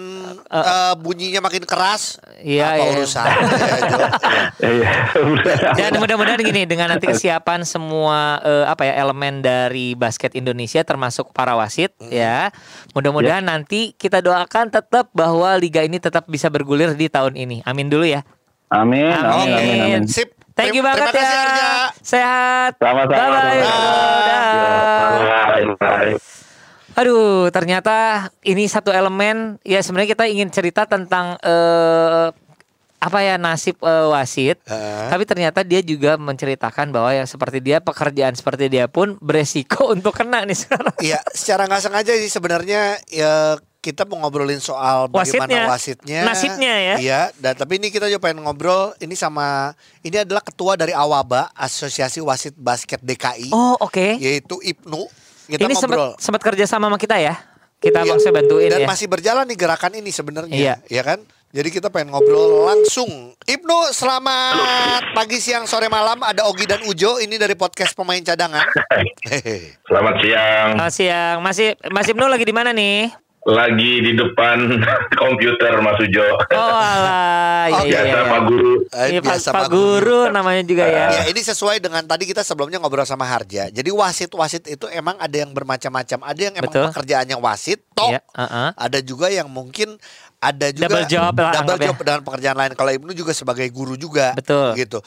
eh, 0.46 0.94
bunyinya 0.98 1.40
makin 1.42 1.64
keras. 1.64 2.20
Iya, 2.38 2.66
Apa 2.68 2.76
iya. 2.78 2.92
urusan? 2.92 3.26
Ya, 3.26 4.70
iya 4.74 4.92
Dan 5.76 5.98
mudah-mudahan 5.98 6.40
gini 6.40 6.66
dengan 6.66 6.88
nanti 6.90 7.08
kesiapan 7.08 7.64
semua 7.64 8.38
eh, 8.42 8.66
apa 8.66 8.84
ya 8.84 8.94
elemen 8.98 9.25
dari 9.40 9.96
basket 9.96 10.36
Indonesia 10.36 10.84
termasuk 10.84 11.32
para 11.32 11.56
wasit 11.56 11.96
ya. 12.00 12.50
Mudah-mudahan 12.94 13.42
nanti 13.42 13.96
kita 13.96 14.20
doakan 14.20 14.70
tetap 14.70 15.10
bahwa 15.12 15.56
liga 15.56 15.82
ini 15.82 15.98
tetap 15.98 16.28
bisa 16.28 16.52
bergulir 16.52 16.94
di 16.94 17.08
tahun 17.08 17.34
ini. 17.40 17.64
Amin 17.66 17.88
dulu 17.88 18.06
ya. 18.06 18.22
amin 18.66 19.14
amin 19.14 19.50
amin 19.54 19.78
amin 19.86 20.04
Sip. 20.10 20.34
Thank 20.56 20.74
you 20.74 20.82
Terima- 20.82 20.96
banget 20.96 21.12
terima 21.12 21.20
kasih, 21.20 21.36
ya. 21.36 21.44
Arja. 21.44 21.68
Sehat. 22.02 22.72
sama-sama 22.80 23.12
Bye 23.12 23.30
bye. 23.30 23.62
Bye, 25.26 25.66
bye. 25.78 26.14
Aduh, 26.96 27.52
ternyata 27.52 27.96
ini 28.40 28.72
satu 28.72 28.88
elemen 28.88 29.60
ya 29.68 29.84
sebenarnya 29.84 30.16
kita 30.16 30.26
ingin 30.32 30.48
cerita 30.48 30.88
tentang 30.88 31.36
eh 31.44 32.32
apa 33.06 33.22
ya 33.22 33.38
nasib 33.38 33.78
eh, 33.86 34.08
wasit. 34.10 34.58
Heeh. 34.66 35.08
Tapi 35.14 35.24
ternyata 35.30 35.62
dia 35.62 35.86
juga 35.86 36.18
menceritakan 36.18 36.90
bahwa 36.90 37.14
ya 37.14 37.22
seperti 37.30 37.62
dia 37.62 37.78
pekerjaan 37.78 38.34
seperti 38.34 38.66
dia 38.66 38.90
pun 38.90 39.14
beresiko 39.22 39.86
untuk 39.96 40.18
kena 40.18 40.42
nih 40.42 40.58
sekarang. 40.58 40.96
Iya, 40.98 41.22
secara 41.30 41.70
nggak 41.70 41.82
sengaja 41.86 42.18
sih 42.18 42.32
sebenarnya 42.34 42.98
ya 43.06 43.62
kita 43.78 44.02
mau 44.10 44.18
ngobrolin 44.18 44.58
soal 44.58 45.06
bagaimana 45.06 45.70
Wasitnya. 45.70 45.70
wasitnya, 45.70 46.20
Nasibnya 46.26 46.74
ya. 46.82 46.96
Iya, 46.98 47.22
dan 47.38 47.54
tapi 47.54 47.78
ini 47.78 47.94
kita 47.94 48.10
juga 48.10 48.18
pengen 48.26 48.42
ngobrol 48.42 48.98
ini 48.98 49.14
sama 49.14 49.78
ini 50.02 50.26
adalah 50.26 50.42
ketua 50.42 50.74
dari 50.74 50.90
Awaba 50.90 51.54
Asosiasi 51.54 52.18
Wasit 52.18 52.58
Basket 52.58 52.98
DKI, 52.98 53.54
Oh, 53.54 53.78
oke. 53.78 54.18
yaitu 54.18 54.58
Ibnu. 54.58 55.06
Kita 55.46 55.62
Ini 55.62 55.78
ngobrol. 55.78 56.18
sempat 56.18 56.18
sempat 56.18 56.42
kerja 56.42 56.66
sama 56.66 56.90
sama 56.90 56.98
kita 56.98 57.22
ya. 57.22 57.38
Kita 57.78 58.02
Iya. 58.02 58.10
bang 58.10 58.18
saya 58.18 58.34
bantuin 58.34 58.70
dan 58.74 58.82
ya. 58.82 58.88
masih 58.90 59.06
berjalan 59.06 59.46
nih 59.46 59.58
gerakan 59.62 59.94
ini 59.94 60.10
sebenarnya, 60.10 60.58
Iya. 60.58 60.76
ya 60.90 61.04
kan? 61.06 61.22
Jadi 61.56 61.72
kita 61.72 61.88
pengen 61.88 62.12
ngobrol 62.12 62.68
langsung. 62.68 63.32
Ibnu, 63.40 63.78
selamat 63.96 65.16
pagi, 65.16 65.40
siang, 65.40 65.64
sore, 65.64 65.88
malam. 65.88 66.20
Ada 66.20 66.44
Ogi 66.52 66.68
dan 66.68 66.84
Ujo. 66.84 67.16
Ini 67.16 67.40
dari 67.40 67.56
podcast 67.56 67.96
pemain 67.96 68.20
cadangan. 68.20 68.68
Hehehe. 69.24 69.80
Selamat 69.88 70.20
siang. 70.20 70.68
Selamat 70.76 70.92
siang. 70.94 71.36
Masih 71.40 71.68
Mas 71.96 72.12
Ibnu 72.12 72.28
lagi 72.28 72.44
di 72.44 72.52
mana 72.52 72.76
nih? 72.76 73.08
Lagi 73.46 74.02
di 74.02 74.18
depan 74.18 74.58
komputer 75.22 75.80
Mas 75.80 75.96
Ujo. 76.02 76.28
Oh 76.52 76.76
alah, 76.76 77.72
Oh, 77.72 77.82
iya, 77.88 78.04
iya, 78.04 78.14
Biasa 78.14 78.20
iya. 78.20 78.28
Pak 78.28 78.42
Guru. 78.46 78.74
Eh, 78.92 79.08
Iya, 79.16 79.20
Pak, 79.22 79.26
biasa 79.26 79.48
Pak 79.48 79.56
Pak 79.56 79.68
Guru. 79.72 80.20
Namanya 80.30 80.64
juga 80.66 80.84
ya. 80.86 81.06
Ya 81.14 81.24
ini 81.32 81.40
sesuai 81.40 81.78
dengan 81.80 82.04
tadi 82.04 82.28
kita 82.28 82.44
sebelumnya 82.44 82.84
ngobrol 82.84 83.08
sama 83.08 83.24
Harja. 83.24 83.72
Jadi 83.72 83.90
wasit-wasit 83.90 84.68
itu 84.68 84.90
emang 84.92 85.16
ada 85.24 85.34
yang 85.40 85.56
bermacam-macam. 85.56 86.20
Ada 86.26 86.42
yang 86.52 86.56
emang 86.60 86.74
Betul. 86.74 86.86
pekerjaannya 86.92 87.38
wasit, 87.40 87.80
toh. 87.96 88.12
Iya, 88.12 88.22
uh-uh. 88.34 88.70
Ada 88.76 89.00
juga 89.06 89.30
yang 89.32 89.48
mungkin 89.48 89.98
ada 90.52 90.68
juga 90.70 90.86
Double 90.86 91.06
job 91.10 91.34
lah 91.34 91.52
double 91.54 91.62
anggap 91.62 91.78
ya. 91.78 91.86
job 91.90 91.98
dengan 92.06 92.22
pekerjaan 92.22 92.58
lain. 92.58 92.72
Kalau 92.78 92.92
Ibnu 92.94 93.12
juga 93.18 93.32
sebagai 93.34 93.68
guru 93.74 93.96
juga. 93.98 94.38
Betul. 94.38 94.78
Gitu. 94.78 95.00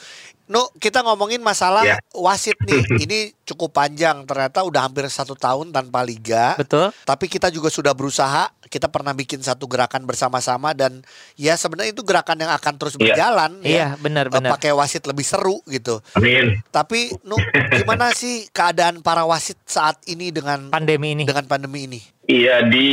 No, 0.49 0.65
kita 0.75 0.99
ngomongin 0.99 1.39
masalah 1.39 1.85
Ya. 1.85 1.97
wasit 2.11 2.57
nih. 2.59 2.81
ini 3.05 3.19
cukup 3.43 3.69
panjang. 3.71 4.25
Ternyata 4.25 4.65
udah 4.65 4.81
hampir 4.81 5.05
satu 5.05 5.33
tahun 5.33 5.69
tanpa 5.69 6.01
liga. 6.01 6.57
Betul. 6.57 6.89
Tapi 6.99 7.25
kita 7.25 7.47
juga 7.47 7.69
sudah 7.69 7.93
berusaha. 7.93 8.49
Kita 8.65 8.85
pernah 8.85 9.13
bikin 9.13 9.39
satu 9.39 9.65
gerakan 9.65 10.03
bersama-sama 10.03 10.73
dan 10.73 11.05
ya 11.33 11.53
sebenarnya 11.53 11.89
itu 11.91 12.01
gerakan 12.01 12.37
yang 12.39 12.49
akan 12.51 12.73
terus 12.75 12.93
Iya. 12.93 13.01
berjalan. 13.13 13.51
ya. 13.61 13.69
Iya, 13.69 13.87
benar 13.95 14.25
Eh, 14.25 14.31
benar. 14.31 14.49
Pakai 14.51 14.71
wasit 14.71 15.05
lebih 15.05 15.23
seru 15.23 15.61
gitu. 15.67 16.01
Amin. 16.13 16.57
Tapi 16.67 17.13
Nu, 17.21 17.37
gimana 17.71 18.09
sih 18.17 18.49
keadaan 18.49 18.99
para 18.99 19.23
wasit 19.23 19.57
saat 19.63 20.01
ini 20.05 20.29
dengan 20.29 20.69
Pandemi 20.69 21.13
ini. 21.13 21.23
dengan 21.23 21.45
pandemi 21.45 21.85
ini? 21.85 22.01
Iya 22.25 22.61
di 22.63 22.89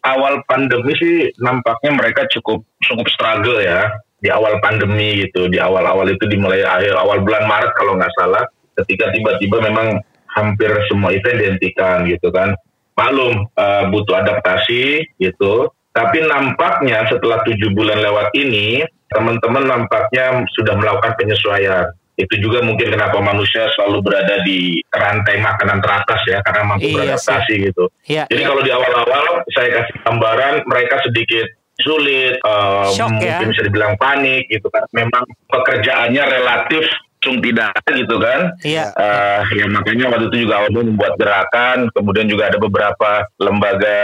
awal 0.00 0.42
pandemi 0.44 0.94
sih 0.94 1.34
nampaknya 1.36 1.90
mereka 1.92 2.26
cukup 2.28 2.62
cukup 2.80 3.06
struggle 3.08 3.58
ya 3.58 3.90
di 4.18 4.28
awal 4.28 4.58
pandemi 4.58 5.26
gitu. 5.26 5.46
Di 5.50 5.58
awal-awal 5.62 6.10
itu 6.10 6.26
dimulai 6.26 6.62
akhir 6.66 6.94
awal 6.98 7.22
bulan 7.22 7.46
Maret 7.46 7.72
kalau 7.78 7.98
nggak 7.98 8.14
salah. 8.18 8.44
Ketika 8.78 9.10
tiba-tiba 9.10 9.58
memang 9.62 9.98
hampir 10.34 10.70
semua 10.86 11.10
event 11.14 11.38
dihentikan 11.38 12.06
gitu 12.06 12.30
kan. 12.30 12.54
Malum 12.98 13.46
eh, 13.46 13.84
butuh 13.90 14.18
adaptasi 14.22 15.06
gitu. 15.22 15.70
Tapi 15.94 16.22
nampaknya 16.22 17.10
setelah 17.10 17.42
tujuh 17.42 17.74
bulan 17.74 17.98
lewat 17.98 18.30
ini 18.38 18.86
teman-teman 19.10 19.64
nampaknya 19.66 20.46
sudah 20.54 20.78
melakukan 20.78 21.16
penyesuaian. 21.18 21.90
Itu 22.18 22.34
juga 22.42 22.66
mungkin 22.66 22.98
kenapa 22.98 23.22
manusia 23.22 23.70
selalu 23.78 24.02
berada 24.02 24.42
di 24.42 24.82
rantai 24.90 25.38
makanan 25.38 25.78
teratas 25.78 26.18
ya 26.26 26.42
karena 26.42 26.62
mampu 26.66 26.90
Iya 26.90 26.94
beradaptasi 27.14 27.54
gitu. 27.70 27.84
Iya. 28.10 28.24
Jadi 28.26 28.42
iya. 28.42 28.48
kalau 28.50 28.62
di 28.66 28.72
awal-awal 28.74 29.26
saya 29.54 29.68
kasih 29.78 29.94
gambaran 30.02 30.54
mereka 30.66 30.94
sedikit 31.06 31.46
sulit, 31.78 32.38
eh, 32.42 32.86
Shock 32.94 33.18
mungkin 33.18 33.46
ya. 33.46 33.50
bisa 33.50 33.62
dibilang 33.66 33.94
panik 33.96 34.46
gitu 34.50 34.66
kan. 34.70 34.84
Memang 34.90 35.22
pekerjaannya 35.46 36.22
relatif 36.26 36.84
cung 37.18 37.42
tidak 37.42 37.74
gitu 37.90 38.16
kan. 38.22 38.54
Iya. 38.62 38.94
Eh, 38.94 39.42
ya 39.58 39.66
makanya 39.70 40.06
waktu 40.14 40.30
itu 40.30 40.46
juga 40.46 40.62
awalnya 40.62 40.82
membuat 40.86 41.14
gerakan, 41.18 41.78
kemudian 41.90 42.26
juga 42.30 42.50
ada 42.50 42.58
beberapa 42.62 43.10
lembaga 43.42 43.98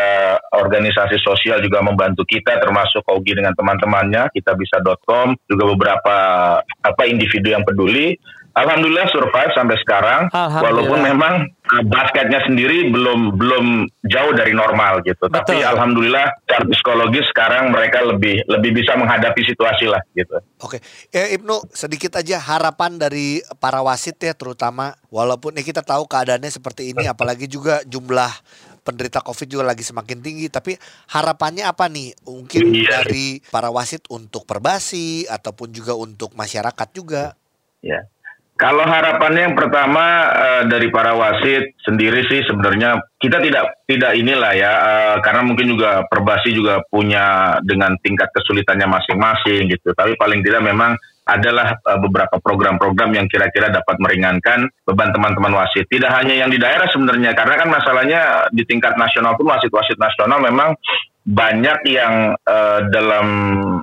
organisasi 0.51 1.23
sosial 1.23 1.63
juga 1.63 1.83
membantu 1.83 2.27
kita, 2.27 2.59
termasuk 2.59 3.07
Ogi 3.07 3.39
dengan 3.39 3.55
teman-temannya, 3.55 4.35
kita 4.35 4.59
bisa.com, 4.59 5.39
juga 5.47 5.65
beberapa 5.75 6.17
apa 6.63 7.03
individu 7.07 7.55
yang 7.55 7.63
peduli. 7.63 8.19
Alhamdulillah 8.55 9.11
survive 9.11 9.51
sampai 9.51 9.77
sekarang, 9.83 10.31
walaupun 10.31 11.03
memang 11.03 11.43
eh, 11.51 11.85
basketnya 11.91 12.39
sendiri 12.47 12.87
belum 12.95 13.35
belum 13.35 13.67
jauh 14.07 14.33
dari 14.39 14.55
normal 14.55 15.03
gitu. 15.03 15.27
Tapi 15.27 15.59
Betul. 15.59 15.67
alhamdulillah 15.75 16.27
secara 16.47 16.65
psikologis 16.71 17.27
sekarang 17.35 17.75
mereka 17.75 18.07
lebih 18.07 18.47
lebih 18.47 18.79
bisa 18.79 18.95
menghadapi 18.95 19.43
situasi 19.43 19.91
lah 19.91 19.99
gitu. 20.15 20.39
Oke, 20.63 20.79
eh, 21.11 21.35
Ibnu 21.35 21.67
sedikit 21.75 22.15
aja 22.15 22.39
harapan 22.39 22.95
dari 22.95 23.43
para 23.59 23.83
wasit 23.83 24.23
ya 24.23 24.39
terutama 24.39 24.95
walaupun 25.11 25.59
ya 25.59 25.67
kita 25.67 25.83
tahu 25.83 26.07
keadaannya 26.07 26.55
seperti 26.55 26.95
ini 26.95 27.11
apalagi 27.11 27.51
juga 27.51 27.83
jumlah 27.83 28.31
penderita 28.87 29.19
COVID 29.25 29.49
juga 29.49 29.65
lagi 29.67 29.83
semakin 29.83 30.21
tinggi 30.21 30.47
tapi 30.53 30.77
harapannya 31.11 31.65
apa 31.65 31.89
nih 31.89 32.13
mungkin 32.29 32.71
Iya. 32.71 33.03
dari 33.03 33.41
para 33.49 33.73
wasit 33.73 34.05
untuk 34.13 34.45
perbasi 34.45 35.25
ataupun 35.27 35.73
juga 35.73 35.97
untuk 35.97 36.37
masyarakat 36.37 36.89
juga 36.93 37.35
Ya. 37.85 38.01
Kalau 38.55 38.87
harapannya 38.87 39.51
yang 39.51 39.59
pertama 39.59 40.31
eh, 40.31 40.63
dari 40.71 40.87
para 40.87 41.11
wasit 41.19 41.75
sendiri 41.83 42.23
sih 42.31 42.47
sebenarnya 42.47 43.03
kita 43.19 43.43
tidak 43.43 43.83
tidak 43.91 44.15
inilah 44.15 44.55
ya 44.55 44.73
eh, 44.79 45.17
karena 45.27 45.43
mungkin 45.43 45.75
juga 45.75 46.07
perbasi 46.07 46.55
juga 46.55 46.79
punya 46.87 47.59
dengan 47.67 47.99
tingkat 47.99 48.31
kesulitannya 48.31 48.87
masing-masing 48.87 49.75
gitu. 49.75 49.91
Tapi 49.91 50.15
paling 50.15 50.47
tidak 50.47 50.63
memang 50.63 50.95
adalah 51.27 51.75
eh, 51.83 51.99
beberapa 51.99 52.39
program-program 52.39 53.11
yang 53.19 53.27
kira-kira 53.27 53.75
dapat 53.75 53.99
meringankan 53.99 54.71
beban 54.87 55.11
teman-teman 55.11 55.59
wasit. 55.59 55.91
Tidak 55.91 56.15
hanya 56.15 56.47
yang 56.47 56.51
di 56.55 56.63
daerah 56.63 56.87
sebenarnya 56.87 57.35
karena 57.35 57.59
kan 57.59 57.69
masalahnya 57.75 58.21
di 58.55 58.63
tingkat 58.71 58.95
nasional 58.95 59.35
pun 59.35 59.51
wasit-wasit 59.51 59.99
nasional 59.99 60.39
memang 60.39 60.79
banyak 61.25 61.89
yang 61.89 62.37
eh, 62.37 62.81
dalam 62.93 63.27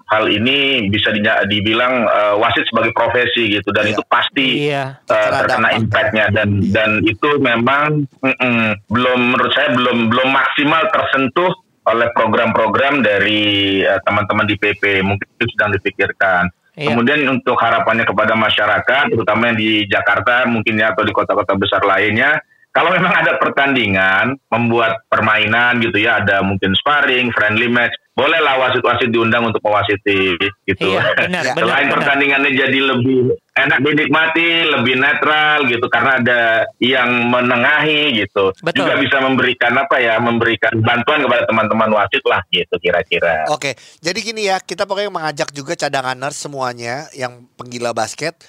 hal 0.05 0.29
ini 0.29 0.85
bisa 0.87 1.09
dinya- 1.09 1.41
dibilang 1.43 2.05
eh, 2.05 2.35
wasit 2.37 2.69
sebagai 2.69 2.93
profesi 2.93 3.49
gitu 3.49 3.73
dan 3.73 3.89
Iya. 3.89 3.93
itu 3.97 4.03
pasti 4.05 4.47
Iya. 4.69 5.01
eh, 5.01 5.29
Terkena 5.41 5.69
impactnya 5.73 6.25
dan 6.29 6.61
dan 6.69 7.01
itu 7.01 7.41
memang 7.41 8.05
mm-mm, 8.21 8.85
belum 8.87 9.19
menurut 9.33 9.51
saya 9.51 9.73
belum 9.73 10.13
belum 10.13 10.29
maksimal 10.29 10.85
tersentuh 10.93 11.49
oleh 11.81 12.13
program-program 12.13 13.01
dari 13.01 13.81
teman-teman 14.05 14.45
di 14.45 14.53
PP 14.53 15.01
mungkin 15.01 15.25
itu 15.33 15.49
sedang 15.57 15.73
dipikirkan. 15.73 16.45
Iya. 16.77 16.93
Kemudian 16.93 17.25
untuk 17.25 17.57
harapannya 17.57 18.05
kepada 18.05 18.31
masyarakat, 18.31 19.11
terutama 19.11 19.49
yang 19.49 19.57
di 19.57 19.89
Jakarta 19.89 20.45
mungkin 20.45 20.77
ya 20.77 20.93
atau 20.93 21.01
di 21.01 21.11
kota-kota 21.11 21.57
besar 21.57 21.81
lainnya, 21.81 22.37
kalau 22.71 22.95
memang 22.95 23.11
ada 23.11 23.35
pertandingan, 23.35 24.39
membuat 24.47 25.03
permainan 25.11 25.83
gitu 25.83 25.99
ya, 25.99 26.23
ada 26.23 26.39
mungkin 26.39 26.71
sparring, 26.71 27.27
friendly 27.35 27.67
match, 27.67 27.91
bolehlah 28.15 28.59
wasit-wasit 28.63 29.11
diundang 29.11 29.43
untuk 29.43 29.59
mewasiti 29.59 30.39
gitu. 30.63 30.87
Iya, 30.95 31.03
benar, 31.15 31.43
benar, 31.55 31.55
Selain 31.59 31.87
benar. 31.87 31.95
pertandingannya 31.99 32.51
jadi 32.55 32.79
lebih 32.79 33.19
enak 33.51 33.79
dinikmati, 33.83 34.49
lebih 34.71 34.95
netral 34.99 35.67
gitu 35.67 35.85
karena 35.91 36.11
ada 36.23 36.41
yang 36.79 37.27
menengahi 37.27 38.23
gitu. 38.23 38.55
Betul. 38.63 38.87
Juga 38.87 38.93
bisa 39.03 39.17
memberikan 39.19 39.75
apa 39.75 39.99
ya, 39.99 40.15
memberikan 40.23 40.71
bantuan 40.79 41.27
kepada 41.27 41.43
teman-teman 41.51 41.91
wasit 41.91 42.23
lah 42.23 42.39
gitu 42.55 42.75
kira-kira. 42.79 43.51
Oke, 43.51 43.75
jadi 43.99 44.19
gini 44.23 44.47
ya, 44.47 44.63
kita 44.63 44.87
pokoknya 44.87 45.11
mengajak 45.11 45.51
juga 45.51 45.75
cadanganers 45.75 46.39
semuanya 46.39 47.11
yang 47.11 47.47
penggila 47.59 47.91
basket, 47.91 48.39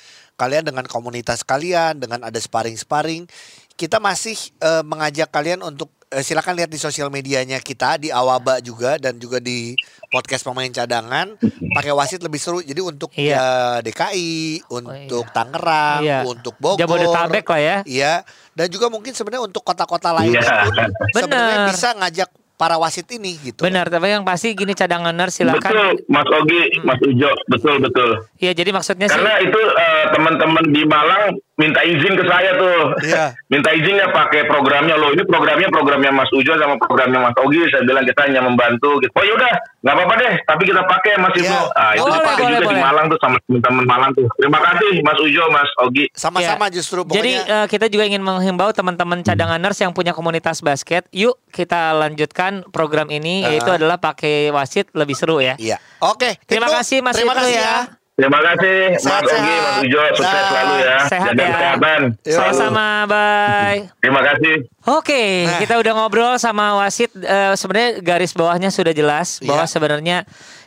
kalian 0.42 0.66
dengan 0.66 0.86
komunitas 0.90 1.46
kalian, 1.46 2.02
dengan 2.02 2.26
ada 2.26 2.38
sparring-sparring, 2.38 3.30
kita 3.74 3.98
masih 3.98 4.34
eh, 4.58 4.82
mengajak 4.82 5.28
kalian 5.28 5.60
untuk 5.60 5.90
eh, 6.08 6.20
silakan 6.20 6.54
lihat 6.54 6.68
di 6.68 6.76
sosial 6.76 7.08
medianya 7.08 7.56
kita 7.58 7.96
di 7.96 8.08
Awaba 8.08 8.60
juga 8.60 8.96
dan 8.96 9.16
juga 9.16 9.38
di 9.38 9.72
podcast 10.06 10.42
pemain 10.42 10.68
cadangan 10.68 11.40
pakai 11.72 11.90
wasit 11.90 12.20
lebih 12.20 12.36
seru. 12.36 12.60
Jadi 12.60 12.78
untuk 12.78 13.08
Iya. 13.12 13.32
ya 13.32 13.46
DKI, 13.80 14.60
untuk 14.68 15.24
iya. 15.24 15.32
Tangerang, 15.32 16.00
Iya. 16.04 16.18
untuk 16.22 16.54
Bogor, 16.56 16.78
Jabodetabek 16.78 17.46
lah 17.46 17.60
ya. 17.60 17.76
Iya, 17.84 18.12
dan 18.52 18.68
juga 18.68 18.86
mungkin 18.86 19.12
sebenarnya 19.12 19.42
untuk 19.42 19.62
kota-kota 19.62 20.12
lainnya 20.12 20.44
Iya. 20.44 20.68
pun 20.68 20.74
sebenarnya 21.24 21.56
Benar. 21.58 21.68
bisa 21.72 21.88
ngajak 21.96 22.28
para 22.52 22.78
wasit 22.78 23.10
ini 23.10 23.34
gitu. 23.42 23.66
Benar, 23.66 23.90
tapi 23.90 24.06
yang 24.06 24.22
pasti 24.22 24.54
gini 24.54 24.70
cadanganer 24.70 25.34
silakan. 25.34 25.66
Betul, 25.66 25.90
Mas 26.06 26.28
Ogi, 26.30 26.62
Mas 26.84 27.00
Ujo, 27.02 27.30
betul 27.50 27.76
betul. 27.82 28.10
Iya, 28.38 28.54
jadi 28.54 28.70
maksudnya 28.70 29.10
sih 29.10 29.18
Karena 29.18 29.42
itu 29.42 29.58
eh, 29.58 30.04
teman-teman 30.14 30.64
di 30.70 30.82
Malang 30.86 31.34
minta 31.62 31.80
izin 31.80 32.18
ke 32.18 32.24
saya 32.26 32.50
tuh. 32.58 32.78
Iya. 33.06 33.24
minta 33.52 33.70
izin 33.70 33.94
ya 33.94 34.10
pakai 34.10 34.44
programnya 34.44 34.98
loh. 34.98 35.14
Ini 35.14 35.22
programnya 35.22 35.70
programnya 35.70 36.10
Mas 36.10 36.30
Ujo 36.30 36.58
sama 36.58 36.74
programnya 36.76 37.22
Mas 37.22 37.38
Ogi. 37.38 37.62
Saya 37.70 37.86
bilang 37.86 38.02
kita 38.02 38.26
hanya 38.26 38.42
membantu 38.42 38.98
gitu. 38.98 39.14
Oh 39.14 39.22
yaudah, 39.22 39.52
nggak 39.80 39.94
apa-apa 39.94 40.14
deh. 40.18 40.34
Tapi 40.42 40.62
kita 40.66 40.82
pakai 40.82 41.12
Mas 41.16 41.30
Iya. 41.32 41.46
Ibnu. 41.46 41.58
Ah, 41.72 41.92
itu 41.92 42.02
Boleh, 42.02 42.16
dipakai 42.18 42.42
boleh, 42.42 42.50
juga 42.50 42.58
di 42.58 42.66
boleh. 42.68 42.82
Malang 42.82 43.06
tuh 43.06 43.18
sama 43.18 43.36
teman-teman 43.40 43.84
Malang 43.86 44.10
tuh. 44.12 44.26
Terima 44.34 44.58
kasih 44.60 44.92
Mas 45.00 45.18
Ujo, 45.22 45.42
Mas 45.48 45.70
Ogi. 45.78 46.04
Sama-sama 46.12 46.66
Ya. 46.66 46.74
justru 46.74 47.00
Jadi 47.04 47.32
pokoknya 47.38 47.62
eh, 47.62 47.66
kita 47.70 47.86
juga 47.86 48.04
ingin 48.04 48.20
menghimbau 48.20 48.70
teman-teman 48.72 49.22
cadanganers 49.22 49.78
yang 49.78 49.92
punya 49.92 50.10
komunitas 50.10 50.58
basket, 50.58 51.06
yuk 51.10 51.38
kita 51.48 51.94
lanjutkan 51.94 52.66
program 52.68 53.06
ini 53.06 53.44
yaitu 53.44 53.68
Ah. 53.68 53.76
adalah 53.76 53.96
pakai 53.96 54.50
wasit 54.50 54.90
lebih 54.92 55.14
seru 55.14 55.38
ya. 55.38 55.54
Iya. 55.54 55.78
Oke. 56.00 56.40
Terima 56.42 56.66
Ibnu, 56.66 56.76
kasih, 56.80 56.98
Mas 57.00 57.14
Terima 57.14 57.32
Ibnu 57.32 57.42
kasih 57.44 57.54
ya. 57.54 57.62
ya. 57.62 58.01
Terima 58.12 58.44
kasih 58.44 59.00
Sehat, 59.00 59.24
Mas 59.24 59.32
Ogi, 59.32 59.40
sehat. 59.40 59.62
Mas 59.64 59.76
Ujo. 59.82 60.00
Sukses 60.12 60.44
selalu 60.44 60.74
ya. 60.76 60.96
Sehat 61.08 61.28
Jaga 61.28 61.40
ya. 61.40 61.48
kesehatan. 61.48 62.00
Sama-sama, 62.22 62.86
bye. 63.08 63.80
Terima 63.98 64.20
kasih. 64.22 64.54
Oke, 64.84 65.22
Nah. 65.42 65.58
kita 65.58 65.74
udah 65.80 65.92
ngobrol 65.96 66.34
sama 66.36 66.76
wasit. 66.76 67.08
eh, 67.14 67.54
sebenarnya 67.54 67.90
garis 67.98 68.32
bawahnya 68.32 68.68
sudah 68.68 68.92
jelas 68.92 69.40
bahwa 69.40 69.64
Iya. 69.64 69.70
sebenarnya 69.70 70.16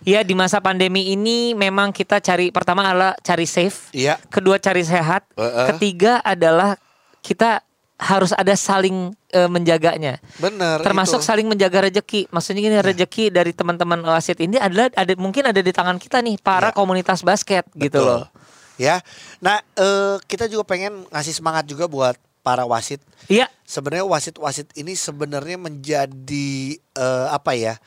ya 0.02 0.20
di 0.22 0.34
masa 0.34 0.58
pandemi 0.58 1.14
ini 1.14 1.54
memang 1.54 1.94
kita 1.94 2.18
cari 2.18 2.50
pertama 2.50 2.82
adalah 2.82 3.14
cari 3.20 3.46
safe, 3.46 3.94
Iya. 3.94 4.18
kedua 4.26 4.58
cari 4.58 4.82
sehat, 4.82 5.30
Heeh. 5.32 5.68
ketiga 5.70 6.26
adalah 6.26 6.82
kita 7.22 7.62
harus 7.96 8.36
ada 8.36 8.52
saling 8.54 9.16
eh, 9.32 9.48
menjaganya. 9.48 10.20
Bener. 10.36 10.84
termasuk 10.84 11.24
itu. 11.24 11.28
saling 11.28 11.48
menjaga 11.48 11.88
rejeki. 11.88 12.28
Maksudnya 12.28 12.62
gini 12.62 12.78
rejeki 12.80 13.32
dari 13.32 13.56
teman-teman 13.56 14.04
wasit 14.04 14.40
ini 14.40 14.60
adalah 14.60 14.92
ada 14.92 15.16
mungkin 15.16 15.48
ada 15.48 15.60
di 15.60 15.72
tangan 15.72 15.96
kita 15.96 16.20
nih 16.20 16.36
para 16.38 16.70
Ya. 16.70 16.76
komunitas 16.76 17.24
basket 17.24 17.64
gitu 17.72 18.04
Betul. 18.04 18.24
loh. 18.24 18.28
Ya. 18.76 19.00
Nah, 19.40 19.64
eh, 19.74 20.20
kita 20.28 20.46
juga 20.46 20.68
pengen 20.68 21.08
ngasih 21.08 21.32
semangat 21.34 21.64
juga 21.64 21.88
buat 21.88 22.16
para 22.44 22.62
wasit. 22.62 23.00
Iya, 23.26 23.48
Sebenarnya 23.64 24.06
wasit-wasit 24.06 24.70
ini 24.76 24.94
sebenarnya 24.94 25.56
menjadi 25.58 26.52
eh, 26.76 27.28
apa 27.32 27.56
ya? 27.56 27.80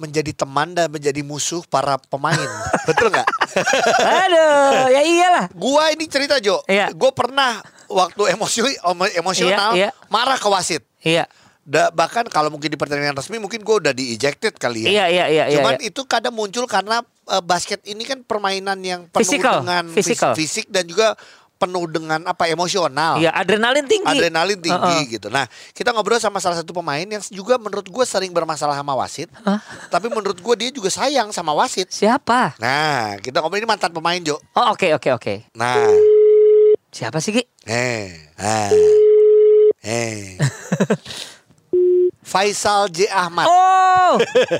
Menjadi 0.00 0.32
teman 0.32 0.72
dan 0.72 0.88
menjadi 0.88 1.20
musuh 1.20 1.60
para 1.68 2.00
pemain. 2.00 2.40
Betul 2.88 3.12
nggak? 3.12 3.28
aduh, 4.00 4.88
ya 4.88 5.02
iyalah. 5.04 5.46
Gua 5.52 5.92
ini 5.92 6.08
cerita 6.08 6.40
Jo. 6.40 6.64
Iya. 6.64 6.90
Gue 6.90 7.12
pernah 7.12 7.60
waktu 7.90 8.22
emosi 8.30 8.58
emosional 9.14 9.74
Iya, 9.74 9.90
iya. 9.90 10.08
marah 10.08 10.38
ke 10.38 10.46
wasit. 10.46 10.82
Iya, 11.00 11.26
Da, 11.60 11.92
bahkan 11.92 12.24
kalau 12.26 12.48
mungkin 12.48 12.66
di 12.66 12.74
pertandingan 12.74 13.14
resmi 13.14 13.36
mungkin 13.36 13.60
gue 13.60 13.76
udah 13.78 13.92
di 13.92 14.10
ejected 14.10 14.56
kali 14.56 14.88
ya. 14.88 14.90
iya, 14.90 15.04
iya, 15.06 15.24
iya. 15.28 15.44
iya, 15.46 15.56
Cuman 15.60 15.76
iya. 15.76 15.92
itu 15.92 16.02
kadang 16.02 16.32
muncul 16.32 16.64
karena 16.64 16.98
eh, 17.28 17.42
basket 17.44 17.84
ini 17.84 18.02
kan 18.02 18.24
permainan 18.24 18.80
yang 18.80 19.06
penuh 19.06 19.22
Physical, 19.22 19.62
dengan 19.62 19.84
physical. 19.86 20.32
fisik 20.34 20.66
dan 20.66 20.88
juga 20.88 21.14
penuh 21.60 21.84
dengan 21.86 22.24
apa 22.24 22.48
emosional. 22.48 23.20
Iya, 23.20 23.36
adrenalin 23.36 23.84
tinggi. 23.84 24.08
Adrenalin 24.08 24.56
tinggi 24.56 24.96
Heeh. 25.04 25.12
gitu. 25.12 25.28
Nah, 25.28 25.44
kita 25.70 25.92
ngobrol 25.92 26.16
sama 26.16 26.40
salah 26.40 26.56
satu 26.56 26.72
pemain 26.72 27.04
yang 27.04 27.20
juga 27.28 27.60
menurut 27.60 27.84
gue 27.84 28.04
sering 28.08 28.32
bermasalah 28.32 28.72
sama 28.72 28.96
wasit. 28.96 29.28
Hah? 29.44 29.60
Tapi 29.92 30.08
menurut 30.08 30.40
gue 30.40 30.54
dia 30.56 30.72
juga 30.72 30.88
sayang 30.88 31.28
sama 31.30 31.52
wasit. 31.52 31.92
Siapa? 31.92 32.56
Nah, 32.56 33.20
kita 33.20 33.44
ngobrol 33.44 33.60
ini 33.60 33.68
mantan 33.68 33.92
pemain 33.92 34.16
Jo. 34.18 34.40
Oh, 34.56 34.72
oke, 34.72 34.88
oke, 34.96 35.08
oke. 35.12 35.34
Nah, 35.52 35.76
Siapa 36.90 37.22
sih, 37.22 37.30
Ki? 37.30 37.42
eh, 37.64 38.10
ah, 38.36 38.70
eh. 39.80 40.34
Faisal 42.30 42.86
J 42.88 43.06
Ahmad. 43.08 43.46
Oh, 43.46 44.14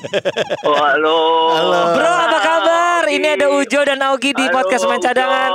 Oh, 0.66 0.75
halo. 0.77 1.19
Halo. 1.55 1.81
bro, 1.95 2.07
apa 2.07 2.38
kabar? 2.40 3.03
Ini 3.07 3.35
ada 3.35 3.47
Ujo 3.49 3.81
dan 3.81 4.03
Augie 4.05 4.31
di 4.31 4.43
Halo, 4.43 4.55
podcast 4.57 4.87
main 4.87 4.99
cadangan. 4.99 5.55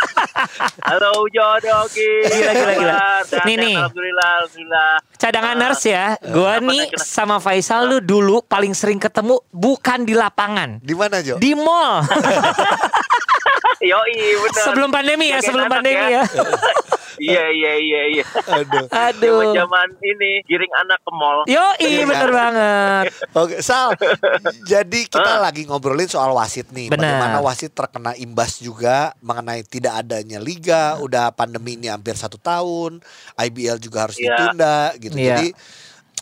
Halo 0.88 1.08
Ujo, 1.18 1.44
ada 1.44 1.70
Ogi. 1.82 2.12
Gila, 2.24 2.52
gila, 2.52 2.72
gila. 2.74 2.96
Nih, 3.44 3.56
nih. 3.58 3.76
Alhamdulillah, 3.78 4.28
alhamdulillah. 4.38 4.90
Cadangan 5.14 5.54
nurse 5.54 5.86
ya, 5.86 6.06
gua 6.26 6.56
nih 6.58 6.88
kenapa? 6.88 7.04
sama 7.04 7.36
Faisal 7.38 7.86
lu 7.86 7.98
dulu 8.00 8.40
paling 8.42 8.72
sering 8.72 8.98
ketemu 8.98 9.36
bukan 9.48 10.02
di 10.02 10.12
lapangan, 10.12 10.80
Di 10.80 10.92
mana 10.92 11.20
Jo? 11.20 11.36
di 11.36 11.52
mall. 11.52 12.00
Yoi, 13.82 14.14
bener. 14.38 14.62
sebelum 14.62 14.88
pandemi 14.88 15.26
ya, 15.26 15.38
Jagain 15.38 15.46
sebelum 15.50 15.66
anak 15.66 15.74
pandemi 15.74 16.06
ya. 16.08 16.22
Iya 17.22 17.44
iya 17.54 17.72
iya 17.76 18.00
iya. 18.08 18.24
Aduh. 18.50 18.88
Aduh. 18.88 19.54
Zaman 19.54 19.88
ini 20.00 20.42
giring 20.42 20.72
anak 20.74 20.98
ke 21.04 21.12
mall. 21.12 21.44
Yo, 21.46 21.62
Iya, 21.78 22.02
bener 22.02 22.30
banget. 22.32 23.04
Oke, 23.30 23.62
Sal. 23.62 23.94
jadi 24.64 25.00
kita 25.06 25.38
lagi 25.38 25.62
ngobrolin 25.62 26.08
soal 26.08 26.34
wasit 26.34 26.72
nih. 26.72 26.90
Benar. 26.90 26.98
Bagaimana 26.98 27.38
wasit 27.38 27.70
terkena 27.70 28.16
imbas 28.16 28.58
juga 28.58 29.14
mengenai 29.22 29.62
tidak 29.62 30.02
adanya 30.02 30.42
liga. 30.42 30.98
Udah 30.98 31.30
pandemi 31.30 31.78
ini 31.78 31.86
hampir 31.86 32.16
satu 32.16 32.40
tahun. 32.40 32.98
IBL 33.38 33.78
juga 33.78 34.08
harus 34.08 34.18
Iya. 34.18 34.26
ditunda 34.32 34.78
gitu. 34.98 35.14
Iya. 35.14 35.28
Jadi 35.36 35.48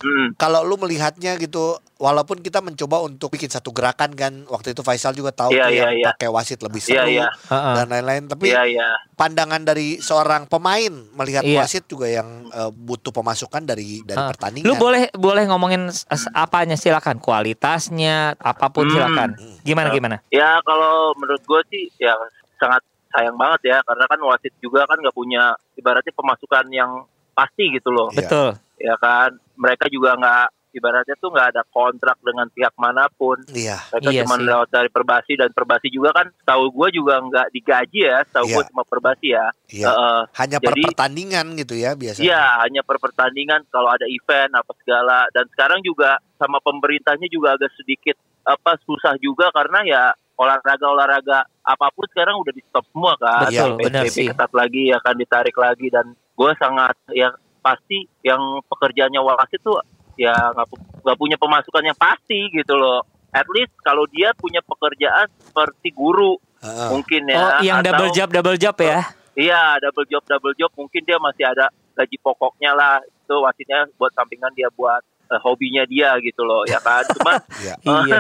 Hmm. 0.00 0.32
kalau 0.34 0.64
lu 0.64 0.76
melihatnya 0.76 1.36
gitu, 1.36 1.76
walaupun 1.96 2.40
kita 2.40 2.58
mencoba 2.58 3.00
untuk 3.00 3.28
bikin 3.28 3.46
satu 3.46 3.68
gerakan 3.68 4.12
kan, 4.12 4.48
waktu 4.48 4.72
itu 4.72 4.80
Faisal 4.80 5.12
juga 5.12 5.28
tahu 5.28 5.52
Iya, 5.52 5.62
tuh 5.62 5.70
iya, 5.70 5.80
yang 5.82 5.92
iya. 5.94 6.06
pakai 6.10 6.28
wasit 6.28 6.56
lebih 6.58 6.80
Iya, 6.80 6.88
seru 7.04 7.10
iya. 7.10 7.28
Heeh. 7.28 7.74
dan 7.76 7.86
lain-lain. 7.86 8.24
Tapi 8.24 8.46
Iya 8.48 8.62
iya. 8.66 8.88
pandangan 9.12 9.60
dari 9.60 10.00
seorang 10.00 10.44
pemain 10.44 10.88
melihat 11.14 11.44
Iya. 11.44 11.60
wasit 11.60 11.84
juga 11.84 12.08
yang 12.08 12.48
eh, 12.48 12.70
butuh 12.70 13.12
pemasukan 13.12 13.60
dari 13.62 14.00
dari 14.02 14.16
Ah. 14.16 14.32
pertandingan. 14.32 14.66
Lu 14.66 14.74
boleh 14.74 15.12
boleh 15.12 15.44
ngomongin 15.44 15.92
apanya 16.32 16.74
silakan, 16.74 17.20
kualitasnya 17.20 18.34
apa 18.36 18.66
pun 18.68 18.88
Hmm. 18.88 18.94
silakan. 18.96 19.28
Gimana 19.60 19.92
gimana? 19.92 20.16
Ya 20.28 20.58
kalau 20.62 21.12
menurut 21.14 21.44
gue 21.44 21.60
sih 21.68 21.92
ya 21.98 22.16
sangat 22.56 22.80
sayang 23.10 23.36
banget 23.36 23.60
ya 23.68 23.78
karena 23.82 24.04
kan 24.06 24.20
wasit 24.22 24.54
juga 24.58 24.86
kan 24.86 24.96
nggak 24.96 25.12
punya 25.12 25.52
ibaratnya 25.74 26.14
pemasukan 26.14 26.64
yang 26.70 26.90
pasti 27.30 27.68
gitu 27.70 27.90
loh. 27.90 28.08
Iya. 28.10 28.18
Betul. 28.24 28.48
Ya 28.80 28.96
kan 28.96 29.36
mereka 29.54 29.86
juga 29.86 30.16
nggak 30.16 30.46
ibaratnya 30.70 31.18
tuh 31.18 31.34
nggak 31.34 31.48
ada 31.50 31.62
kontrak 31.66 32.14
dengan 32.22 32.46
pihak 32.48 32.70
mana 32.78 33.10
pun. 33.10 33.34
Iya. 33.50 33.82
Mereka 33.90 34.08
Iya 34.08 34.22
cuma 34.22 34.38
lewat 34.38 34.68
dari 34.70 34.86
perbasi 34.86 35.34
dan 35.34 35.50
perbasi 35.50 35.90
juga 35.90 36.14
kan 36.14 36.30
tahu 36.46 36.70
gue 36.70 36.88
juga 36.94 37.18
nggak 37.18 37.50
digaji 37.50 38.00
ya, 38.06 38.22
tahu 38.30 38.46
Iya. 38.46 38.54
gue 38.54 38.64
cuma 38.70 38.82
perbasi 38.86 39.26
ya. 39.34 39.46
Iya. 39.66 39.86
Heeh. 39.90 40.20
Hanya 40.38 40.58
per 40.62 40.72
Jadi- 40.72 40.86
pertandingan 40.88 41.46
gitu 41.58 41.74
ya 41.74 41.90
biasanya. 41.92 42.22
Iya, 42.24 42.42
hanya 42.62 42.82
per 42.86 42.96
pertandingan 42.96 43.60
kalau 43.68 43.90
ada 43.90 44.06
event 44.06 44.52
apa 44.54 44.70
segala 44.78 45.26
dan 45.34 45.44
sekarang 45.50 45.82
juga 45.82 46.16
sama 46.38 46.62
pemerintahnya 46.62 47.26
juga 47.26 47.58
agak 47.58 47.74
sedikit 47.74 48.14
apa 48.46 48.78
susah 48.86 49.18
juga 49.18 49.50
karena 49.52 49.82
ya 49.84 50.04
olahraga-olahraga 50.40 51.44
apa 51.60 51.86
pun 51.92 52.06
sekarang 52.08 52.38
udah 52.40 52.52
di 52.54 52.62
stop 52.64 52.86
semua 52.88 53.12
kan. 53.18 53.50
Betul, 53.50 53.74
PSBB 53.76 53.84
benar 53.84 54.04
sih. 54.08 54.26
ketat 54.30 54.52
lagi 54.54 54.84
akan 54.94 55.14
ditarik 55.18 55.56
lagi 55.56 55.86
dan 55.90 56.06
gue 56.14 56.50
sangat 56.56 56.94
ya 57.10 57.28
pasti 57.60 58.08
yang 58.20 58.40
pekerjaannya 58.66 59.20
wasit 59.20 59.60
tuh 59.60 59.78
ya 60.16 60.32
nggak 60.52 60.66
pu- 60.68 60.80
nggak 61.00 61.16
punya 61.16 61.36
pemasukan 61.36 61.82
yang 61.84 61.98
pasti 61.98 62.50
gitu 62.50 62.74
loh. 62.74 63.04
At 63.30 63.46
least 63.46 63.70
kalau 63.80 64.04
dia 64.10 64.34
punya 64.34 64.58
pekerjaan 64.60 65.30
seperti 65.38 65.94
guru 65.94 66.34
Heeh. 66.60 66.88
mungkin 66.90 67.22
ya. 67.30 67.38
Oh, 67.38 67.50
yang 67.62 67.78
atau- 67.80 67.86
double 67.94 68.10
job 68.10 68.28
double 68.28 68.58
job 68.58 68.76
ya. 68.80 69.00
Iya, 69.38 69.78
double 69.78 70.04
job 70.10 70.22
double 70.26 70.54
job 70.58 70.70
mungkin 70.74 71.00
dia 71.06 71.16
masih 71.16 71.46
ada 71.46 71.70
gaji 71.94 72.16
pokoknya 72.18 72.74
lah. 72.74 72.98
Itu 73.06 73.38
wasitnya 73.40 73.86
buat 73.94 74.10
sampingan 74.12 74.50
dia 74.52 74.66
buat 74.74 75.00
eh, 75.30 75.40
hobinya 75.40 75.86
dia 75.86 76.18
gitu 76.18 76.42
loh, 76.42 76.66
ya 76.66 76.82
kan. 76.82 77.06
Cuma 77.14 77.32
Iya. 77.64 77.74
iya. 78.10 78.18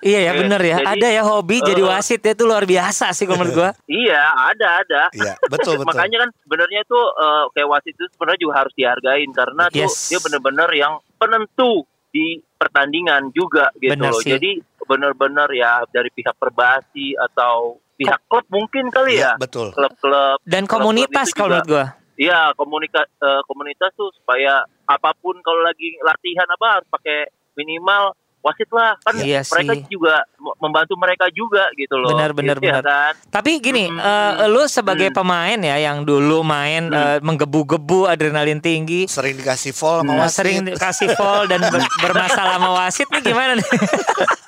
Iya 0.00 0.18
ya 0.22 0.32
bener 0.38 0.60
ya. 0.62 0.76
Jadi, 0.78 0.88
ada 0.94 1.08
ya 1.10 1.22
hobi 1.22 1.56
jadi 1.60 1.82
eh, 1.82 1.88
wasit 1.90 2.22
ya 2.22 2.32
itu 2.32 2.44
luar 2.46 2.64
biasa 2.64 3.10
sih 3.10 3.26
kalau 3.26 3.42
menurut 3.42 3.56
gua. 3.56 3.70
iya, 4.02 4.22
ada 4.30 4.68
ada. 4.80 5.02
Iya, 5.10 5.34
betul 5.46 5.82
betul. 5.82 5.90
Makanya 5.90 6.16
kan 6.22 6.30
sebenarnya 6.40 6.80
itu 6.80 6.98
eh, 6.98 7.44
kayak 7.52 7.68
wasit 7.68 7.92
itu 7.92 8.06
sebenarnya 8.14 8.40
juga 8.40 8.54
harus 8.56 8.72
dihargain 8.72 9.30
karena 9.30 9.62
tuh 9.68 9.80
Yes. 9.82 10.08
dia 10.08 10.20
benar-benar 10.22 10.70
yang 10.70 10.92
penentu 11.18 11.82
di 12.12 12.38
pertandingan 12.54 13.32
juga 13.32 13.72
gitu 13.76 13.96
Benar 13.96 14.12
loh. 14.14 14.20
sih. 14.20 14.30
Jadi 14.32 14.50
benar-benar 14.84 15.48
ya 15.50 15.82
dari 15.88 16.10
pihak 16.12 16.36
perbasi 16.36 17.16
atau 17.16 17.80
pihak 17.96 18.20
klub 18.26 18.44
mungkin 18.50 18.90
kali 18.90 19.16
Iya, 19.16 19.34
ya. 19.34 19.40
betul. 19.40 19.70
Klub-klub 19.72 20.42
Dan 20.44 20.66
komunitas 20.66 21.30
itu 21.30 21.38
kalau 21.38 21.58
menurut 21.58 21.68
gua. 21.70 21.86
Iya, 22.22 22.54
komunika 22.54 23.02
eh, 23.02 23.42
komunitas 23.42 23.90
tuh 23.92 24.14
supaya 24.14 24.54
apa 24.84 25.10
pun 25.16 25.34
kalau 25.40 25.58
lagi 25.60 25.98
latihan 26.00 26.46
apa 26.46 26.66
harus 26.72 26.88
pakai 26.88 27.26
minimal 27.52 28.14
wasit 28.40 28.66
lah 28.70 28.98
kan 29.00 29.14
Iya 29.16 29.42
mereka 29.44 29.72
sih. 29.76 29.86
juga 29.88 30.26
membantu 30.58 30.94
mereka 30.96 31.30
juga 31.30 31.66
gitu 31.72 31.94
loh. 31.94 32.10
Benar, 32.10 32.30
benar, 32.32 32.56
Gitu 32.56 32.66
ya 32.68 32.74
benar. 32.74 32.84
kan? 32.84 33.12
Tapi 33.32 33.50
gini, 33.58 33.86
Hmm. 33.86 33.98
eh, 33.98 34.46
lu 34.48 34.66
sebagai 34.66 35.08
Hmm. 35.08 35.16
pemain 35.16 35.58
ya 35.60 35.76
yang 35.80 36.02
dulu 36.02 36.42
main 36.42 36.84
Hmm. 36.84 36.94
eh, 36.96 37.18
menggebu-gebu 37.20 38.06
adrenalin 38.06 38.58
tinggi, 38.58 39.06
Sering 39.06 39.34
dikasih 39.36 39.70
fall 39.70 40.02
sama 40.02 40.14
wasit. 40.20 40.36
sering 40.36 40.58
dikasih 40.64 41.08
fall 41.12 41.46
dan 41.46 41.62
ber- 41.64 41.86
bermasalah 42.00 42.54
sama 42.56 42.70
wasit 42.76 43.06
nih 43.08 43.22
gimana 43.24 43.54
nih? 43.54 43.66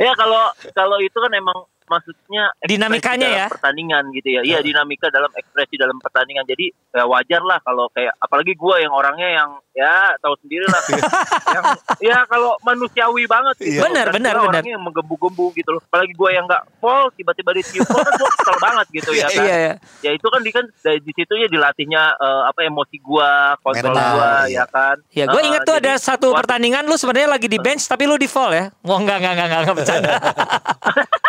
Ya 0.00 0.16
kalau 0.16 0.40
kalau 0.72 0.96
itu 0.98 1.12
kan 1.12 1.28
emang 1.30 1.58
maksudnya 1.90 2.54
Dinamikanya 2.62 3.26
dalam 3.26 3.40
ya? 3.42 3.46
pertandingan 3.50 4.04
gitu 4.14 4.28
ya. 4.38 4.40
Iya, 4.46 4.58
dinamika 4.62 5.10
dalam 5.10 5.28
ekspresi 5.34 5.74
dalam 5.74 5.98
pertandingan. 5.98 6.46
Jadi 6.46 6.70
ya 6.94 7.02
wajar 7.10 7.42
lah 7.42 7.58
kalau 7.66 7.90
kayak 7.90 8.14
apalagi 8.22 8.54
gua 8.54 8.78
yang 8.78 8.94
orangnya 8.94 9.28
yang 9.42 9.50
ya 9.74 10.14
tahu 10.22 10.38
sendiri 10.46 10.70
lah. 10.70 10.80
yang 11.58 11.64
ya 11.98 12.16
kalau 12.30 12.54
manusiawi 12.62 13.26
banget 13.26 13.58
gitu. 13.58 13.82
Iya. 13.82 13.90
Benar, 13.90 14.06
Dan 14.10 14.14
benar, 14.22 14.34
benar. 14.38 14.50
Orangnya 14.54 14.72
yang 14.78 14.84
menggembu-gembu 14.86 15.46
gitu 15.58 15.70
loh. 15.74 15.82
Apalagi 15.90 16.14
gua 16.14 16.30
yang 16.30 16.46
nggak 16.46 16.62
fall 16.78 17.10
tiba-tiba 17.18 17.50
ditiup 17.58 17.84
fall 17.90 18.06
kan 18.06 18.14
gua 18.14 18.30
kesel 18.38 18.56
banget 18.62 18.86
gitu 18.94 19.10
ya 19.18 19.26
kan. 19.26 19.42
Iya 19.42 19.56
ya. 19.58 19.72
ya 20.06 20.10
itu 20.14 20.26
kan 20.30 20.40
di 20.46 20.50
kan 20.54 20.64
dari 20.86 21.00
di 21.02 21.12
situ 21.12 21.32
ya 21.34 21.50
dilatihnya 21.50 22.02
eh, 22.14 22.42
apa 22.46 22.60
emosi 22.62 22.96
gua, 23.02 23.58
kontrol 23.58 23.98
iya. 23.98 24.62
ya 24.62 24.64
kan. 24.70 24.96
Ya, 25.10 25.26
gue 25.26 25.40
Eh, 25.40 25.48
inget 25.48 25.60
tuh 25.64 25.76
jadi 25.80 25.96
ada 25.96 25.98
satu 25.98 26.28
pertandingan 26.36 26.84
lu 26.84 26.94
sebenarnya 27.00 27.34
lagi 27.34 27.48
di 27.48 27.58
bench 27.58 27.88
tapi 27.88 28.04
lu 28.04 28.20
di 28.20 28.28
fall 28.28 28.52
ya. 28.52 28.68
Wah 28.84 28.98
enggak 29.00 29.16
enggak 29.18 29.32
enggak 29.32 29.46
enggak, 29.48 29.60
enggak 29.64 29.76
bercanda. 29.80 30.12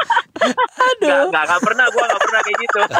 Nggak, 0.41 1.21
nggak, 1.29 1.43
nggak 1.45 1.61
pernah 1.61 1.85
gua 1.89 2.03
nggak 2.05 2.21
pernah 2.21 2.39
kayak 2.41 2.59
gitu. 2.59 2.79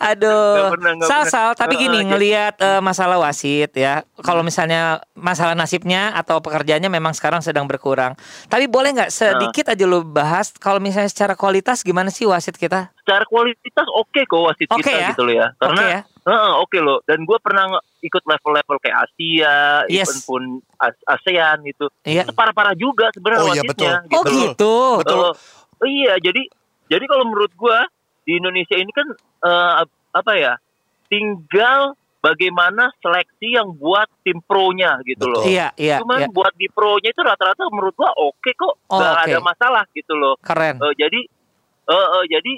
Aduh. 0.00 0.70
Pernah, 0.78 0.92
Sal. 1.04 1.24
Sal, 1.26 1.50
tapi 1.52 1.74
gini 1.76 2.06
ngelihat 2.06 2.54
eh, 2.56 2.80
masalah 2.80 3.18
wasit 3.18 3.74
ya. 3.74 4.06
Kalau 4.22 4.40
misalnya 4.40 5.02
masalah 5.12 5.52
nasibnya 5.52 6.14
atau 6.14 6.38
pekerjaannya 6.38 6.88
memang 6.88 7.12
sekarang 7.12 7.42
sedang 7.42 7.66
berkurang. 7.66 8.14
Tapi 8.46 8.70
boleh 8.70 8.94
nggak 8.94 9.10
sedikit 9.10 9.68
aja 9.68 9.84
lu 9.84 10.06
bahas 10.06 10.54
kalau 10.54 10.78
misalnya 10.78 11.10
secara 11.10 11.34
kualitas 11.34 11.82
gimana 11.82 12.08
sih 12.08 12.24
wasit 12.24 12.54
kita? 12.54 12.94
Secara 13.04 13.26
kualitas 13.26 13.86
oke 13.90 14.20
kok 14.24 14.40
wasit 14.40 14.68
Oke 14.70 14.80
kita 14.86 14.96
ya? 14.96 15.08
gitu 15.12 15.22
loh 15.26 15.34
ya. 15.34 15.46
Karena 15.58 15.82
Oke 15.82 15.92
ya? 15.92 16.00
Heeh, 16.24 16.52
oke 16.56 16.78
loh. 16.80 16.98
Dan 17.04 17.28
gua 17.28 17.36
pernah 17.36 17.68
ikut 18.00 18.22
level-level 18.24 18.76
kayak 18.80 18.96
Asia, 19.04 19.84
Yes. 19.92 20.08
event 20.08 20.22
pun 20.24 20.42
As- 20.80 21.04
ASEAN 21.04 21.60
gitu. 21.68 21.92
Iya. 22.00 22.24
Itu 22.24 22.32
parah-parah 22.32 22.72
juga 22.72 23.12
sebenarnya 23.12 23.40
Oh, 23.44 23.52
iya, 23.52 23.60
wasitnya. 23.60 23.92
betul. 24.00 24.16
Oh 24.16 24.22
gitu. 24.24 24.36
gitu. 24.40 24.76
Betul. 25.04 25.28
Oh, 25.84 25.88
iya, 25.88 26.16
jadi 26.16 26.48
jadi 26.88 27.04
kalau 27.04 27.28
menurut 27.28 27.52
gua 27.60 27.84
di 28.24 28.40
Indonesia 28.40 28.72
ini 28.72 28.88
kan 28.88 29.04
eh, 29.44 29.72
apa 30.16 30.32
ya? 30.32 30.56
Tinggal 31.12 31.92
bagaimana 32.24 32.88
seleksi 33.04 33.52
yang 33.52 33.76
buat 33.76 34.08
tim 34.24 34.40
pro-nya 34.40 34.96
gitu 35.04 35.28
loh. 35.28 35.44
Iya, 35.44 35.76
iya, 35.76 36.00
Cuman 36.00 36.24
iya. 36.24 36.28
buat 36.32 36.56
di 36.56 36.72
pro-nya 36.72 37.12
itu 37.12 37.20
rata-rata 37.20 37.68
menurut 37.68 37.92
gua 37.92 38.16
oke 38.16 38.50
kok, 38.56 38.80
Oh, 38.88 38.96
oke. 38.96 39.28
ada 39.28 39.38
masalah 39.44 39.84
gitu 39.92 40.16
loh. 40.16 40.40
Keren. 40.40 40.80
Eh, 40.80 40.94
jadi 40.96 41.20
eh, 41.84 42.08
eh, 42.16 42.24
jadi 42.32 42.54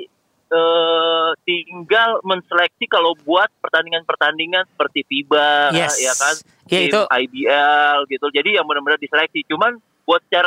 eh, 0.55 1.31
tinggal 1.43 2.23
menseleksi 2.23 2.87
kalau 2.87 3.19
buat 3.27 3.51
pertandingan-pertandingan 3.59 4.71
seperti 4.71 5.03
FIBA 5.03 5.75
Yes. 5.75 5.99
ya 5.99 6.15
kan, 6.15 6.35
Ya, 6.71 6.87
tim 6.87 6.95
itu 6.95 7.01
IBL 7.03 7.99
gitu. 8.07 8.27
Jadi 8.31 8.55
yang 8.55 8.67
benar-benar 8.71 9.03
diseleksi. 9.03 9.43
Cuman 9.51 9.83
buat 10.07 10.23
secara 10.31 10.47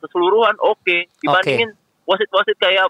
keseluruhan 0.00 0.56
oke 0.64 0.96
dibandingin 1.20 1.76
wasit-wasit 2.06 2.56
kayak 2.56 2.86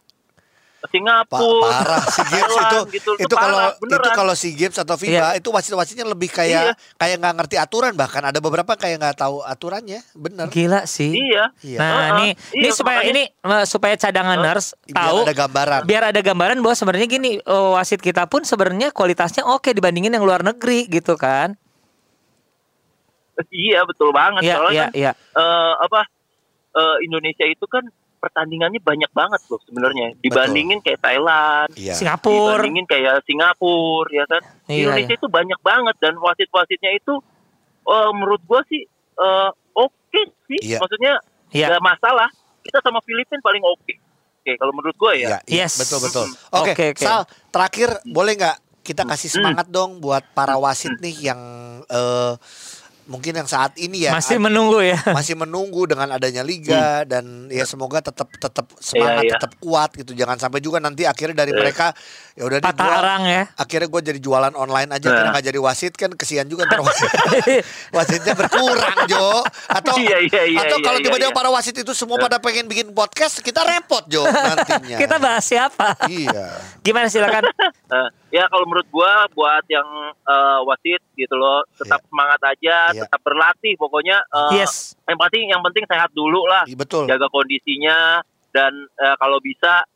Pa- 0.77 0.93
Singapura, 0.93 1.73
parah 1.73 2.05
si 2.07 2.23
games 2.29 2.53
itu 2.55 2.79
gitu, 2.93 3.11
itu 3.19 3.35
kalau 3.35 3.59
parah, 3.59 3.73
itu 3.73 3.81
beneran. 3.83 4.13
kalau 4.15 4.35
si 4.37 4.49
games 4.53 4.77
atau 4.77 4.95
FIBA 4.95 5.35
itu 5.35 5.49
wasit-wasitnya 5.49 6.05
lebih 6.05 6.29
kayak 6.29 6.63
Iya. 6.69 6.73
kayak 6.95 7.17
nggak 7.19 7.35
ngerti 7.35 7.57
aturan 7.57 7.93
bahkan 7.93 8.23
ada 8.23 8.39
beberapa 8.39 8.71
kayak 8.71 9.01
nggak 9.01 9.17
tahu 9.19 9.41
aturannya 9.43 10.05
bener 10.13 10.47
gila 10.47 10.85
sih. 10.85 11.17
Iya. 11.17 11.49
Iya. 11.59 11.79
Nah, 11.81 11.89
Heeh. 11.89 12.11
nih, 12.15 12.31
Iya, 12.53 12.61
ini 12.61 12.69
supaya 12.71 12.99
makanya- 13.01 13.11
ini 13.11 13.23
eh, 13.51 13.65
supaya 13.67 13.95
cadanganers 13.97 14.67
biar 14.85 14.97
tahu 15.01 15.19
ada 15.25 15.35
gambaran 15.35 15.81
biar 15.83 16.03
ada 16.07 16.21
gambaran 16.23 16.57
bahwa 16.61 16.75
sebenarnya 16.77 17.09
gini 17.09 17.31
eh, 17.41 17.69
wasit 17.73 17.99
kita 17.99 18.23
pun 18.25 18.45
sebenarnya 18.45 18.93
kualitasnya 18.93 19.43
oke 19.43 19.73
dibandingin 19.73 20.13
yang 20.13 20.23
luar 20.23 20.45
negeri 20.45 20.87
gitu 20.89 21.17
kan. 21.17 21.57
Iya 23.49 23.81
betul 23.85 24.13
banget. 24.13 24.45
Iya, 24.45 24.55
Soalnya 24.55 24.73
iya, 24.73 24.85
kan 24.85 24.93
iya. 24.95 25.13
eh, 25.35 25.73
apa 25.79 26.01
eh, 26.75 26.97
Indonesia 27.03 27.45
itu 27.45 27.65
kan 27.67 27.83
pertandingannya 28.27 28.81
banyak 28.81 29.11
banget 29.11 29.39
loh 29.47 29.63
sebenarnya 29.63 30.19
dibandingin 30.19 30.79
kayak 30.81 30.99
Thailand, 30.99 31.71
iya 31.73 31.95
Singapura. 31.95 32.59
dibandingin 32.59 32.85
kayak 32.85 33.23
Singapura 33.23 34.11
ya 34.11 34.25
kan. 34.27 34.43
Di 34.65 34.75
Iya, 34.77 34.91
Indonesia 34.91 35.15
itu 35.15 35.29
banyak 35.29 35.61
banget 35.61 35.95
dan 35.97 36.15
wasit-wasitnya 36.17 36.91
itu 36.93 37.15
eh, 37.87 38.11
menurut 38.13 38.43
gua 38.43 38.61
sih 38.65 38.83
eh, 39.17 39.51
oke 39.73 40.23
sih. 40.45 40.59
Iya. 40.67 40.79
Maksudnya 40.79 41.13
Iya. 41.49 41.67
nggak 41.71 41.85
masalah. 41.87 42.27
Kita 42.61 42.83
sama 42.83 42.99
Filipina 43.01 43.39
paling 43.41 43.63
oke. 43.63 43.95
Oke, 44.37 44.53
kalau 44.55 44.73
menurut 44.73 44.97
gua 44.97 45.13
ya. 45.13 45.29
Iya, 45.29 45.39
iya, 45.47 45.65
Yes. 45.65 45.79
betul 45.79 45.99
betul. 46.01 46.27
Oke, 46.53 46.71
Oke, 46.71 46.85
oke. 46.93 47.01
Sal, 47.01 47.23
terakhir 47.49 48.03
boleh 48.05 48.35
nggak 48.35 48.57
kita 48.83 49.03
kasih 49.03 49.29
Mm. 49.29 49.35
semangat 49.37 49.67
dong 49.69 49.99
buat 49.99 50.23
para 50.31 50.55
wasit 50.57 50.95
nih 50.97 51.31
yang 51.31 51.41
eh, 51.85 52.33
mungkin 53.07 53.33
yang 53.33 53.47
saat 53.47 53.75
ini 53.77 54.05
ya 54.05 54.11
Masih 54.11 54.37
menunggu 54.37 54.79
ya. 54.79 54.99
masih 55.17 55.35
menunggu 55.35 55.87
dengan 55.87 56.11
adanya 56.11 56.43
liga 56.43 57.03
dan 57.03 57.25
ya 57.47 57.63
semoga 57.63 57.99
tetap 58.01 58.27
tetap 58.33 58.67
semangat 58.77 59.23
Iya, 59.23 59.27
iya. 59.27 59.33
tetap 59.35 59.53
kuat 59.57 59.95
gitu 59.95 60.11
jangan 60.13 60.37
sampai 60.37 60.59
juga 60.59 60.77
nanti 60.77 61.03
akhirnya 61.03 61.39
dari 61.39 61.51
mereka 61.51 61.95
ya 62.33 62.45
udah 62.45 62.59
gua- 62.61 62.99
arang 62.99 63.23
ya. 63.25 63.43
akhirnya 63.55 63.87
gue 63.87 64.01
jadi 64.05 64.19
jualan 64.19 64.53
online 64.53 64.91
aja 64.93 65.07
Nah. 65.07 65.15
karena 65.17 65.31
nggak 65.33 65.47
jadi 65.47 65.61
wasit 65.61 65.95
kan 65.95 66.11
kesian 66.13 66.45
juga 66.45 66.65
ntar 66.65 66.83
wasit, 66.87 67.11
wasitnya 67.97 68.35
berkurang 68.35 68.99
Jo 69.07 69.41
atau 69.67 69.95
Iya, 69.97 70.19
iya, 70.23 70.43
iya, 70.45 70.59
atau 70.61 70.77
iya, 70.77 70.85
kalau 70.85 70.99
iya, 70.99 71.05
tiba-tiba 71.07 71.31
iya. 71.31 71.37
para 71.37 71.49
wasit 71.49 71.73
itu 71.75 71.93
semua 71.93 72.19
pada 72.19 72.37
pengen 72.37 72.67
bikin 72.67 72.91
podcast 72.91 73.39
kita 73.39 73.63
repot 73.63 74.03
Jo 74.07 74.27
nantinya 74.27 74.99
Kita 74.99 75.17
bahas 75.17 75.43
siapa? 75.43 75.95
iya 76.07 76.59
Gimana 76.81 77.07
silakan? 77.07 77.47
Ya 78.29 78.51
kalau 78.51 78.67
menurut 78.67 78.89
gua 78.91 79.31
buat 79.31 79.63
yang 79.67 79.87
eh, 80.13 80.59
wasit 80.67 80.99
gitu 81.15 81.35
loh 81.35 81.63
tetap 81.73 82.03
semangat 82.05 82.41
aja 82.43 82.91
Iya. 82.91 83.07
tetap 83.07 83.21
berlatih 83.23 83.75
pokoknya 83.77 84.19
eh, 84.25 84.59
Yes. 84.59 84.99
yang 85.07 85.15
penting 85.17 85.45
yang 85.47 85.63
penting 85.63 85.87
sehat 85.87 86.11
dulu 86.11 86.43
lah 86.45 86.67
Iya, 86.67 86.75
betul 86.75 87.07
jaga 87.07 87.31
kondisinya 87.31 88.21
dan 88.51 88.73
eh, 88.99 89.15
kalau 89.17 89.39
bisa 89.39 89.87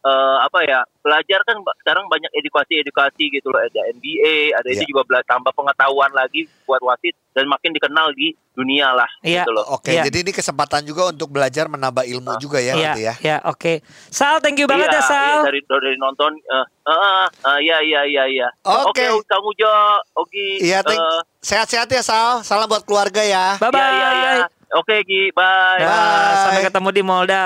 eh, 0.00 0.36
apa 0.40 0.58
ya 0.64 0.80
belajar 1.04 1.44
kan 1.44 1.54
sekarang 1.78 2.08
banyak 2.08 2.32
edukasi-edukasi 2.34 3.28
gitu 3.30 3.48
loh 3.48 3.60
ada 3.60 3.80
NBA 3.92 4.34
ada 4.52 4.64
Iya. 4.64 4.80
itu 4.80 4.88
juga 4.88 5.04
bela- 5.04 5.22
tambah 5.22 5.52
pengetahuan 5.52 6.08
lagi 6.10 6.48
buat 6.64 6.80
wasit 6.80 7.12
dan 7.30 7.44
makin 7.44 7.70
dikenal 7.70 8.08
di 8.10 8.32
dunia 8.50 8.88
lah 8.90 9.10
Iya. 9.20 9.44
gitu 9.44 9.52
loh 9.52 9.68
oke 9.70 9.86
Iya. 9.86 10.02
jadi 10.02 10.18
ini 10.18 10.32
kesempatan 10.32 10.80
juga 10.82 11.12
untuk 11.12 11.28
belajar 11.28 11.68
menambah 11.68 12.02
ilmu 12.02 12.38
juga 12.38 12.56
ya 12.56 12.72
Iya, 12.72 12.80
nanti 12.88 13.02
ya 13.02 13.14
ya, 13.20 13.36
oke. 13.44 13.84
Sal, 14.08 14.40
thank 14.40 14.56
you 14.56 14.64
banget 14.64 14.88
iya, 14.88 14.96
ya 14.96 15.02
Sal. 15.04 15.28
iya, 15.36 15.44
dari 15.44 15.60
dari 15.60 15.92
nonton 15.96 16.32
eh 16.34 16.64
eh, 16.86 17.24
eh, 17.44 17.58
iya 17.60 17.76
iya 17.80 18.00
iya 18.04 18.24
iya 18.26 18.48
Oke. 18.64 19.04
Kang 19.24 19.44
Ujo 19.44 19.68
Ogi 20.14 20.62
Iya, 20.62 20.80
thank- 20.80 20.96
eh, 20.98 21.20
sehat-sehat 21.38 21.86
ya 21.86 22.00
Sal 22.00 22.40
salam 22.40 22.64
buat 22.64 22.82
keluarga 22.82 23.20
ya 23.20 23.60
Bye 23.60 23.68
bye. 23.68 23.76
Iya, 23.76 24.08
iya, 24.10 24.30
iya. 24.38 24.46
Oke, 24.72 24.96
Gi. 25.02 25.28
Bye. 25.30 25.82
Bye. 25.82 26.36
Sampai 26.40 26.62
ketemu 26.64 26.88
di 26.90 27.02
Molda. 27.02 27.44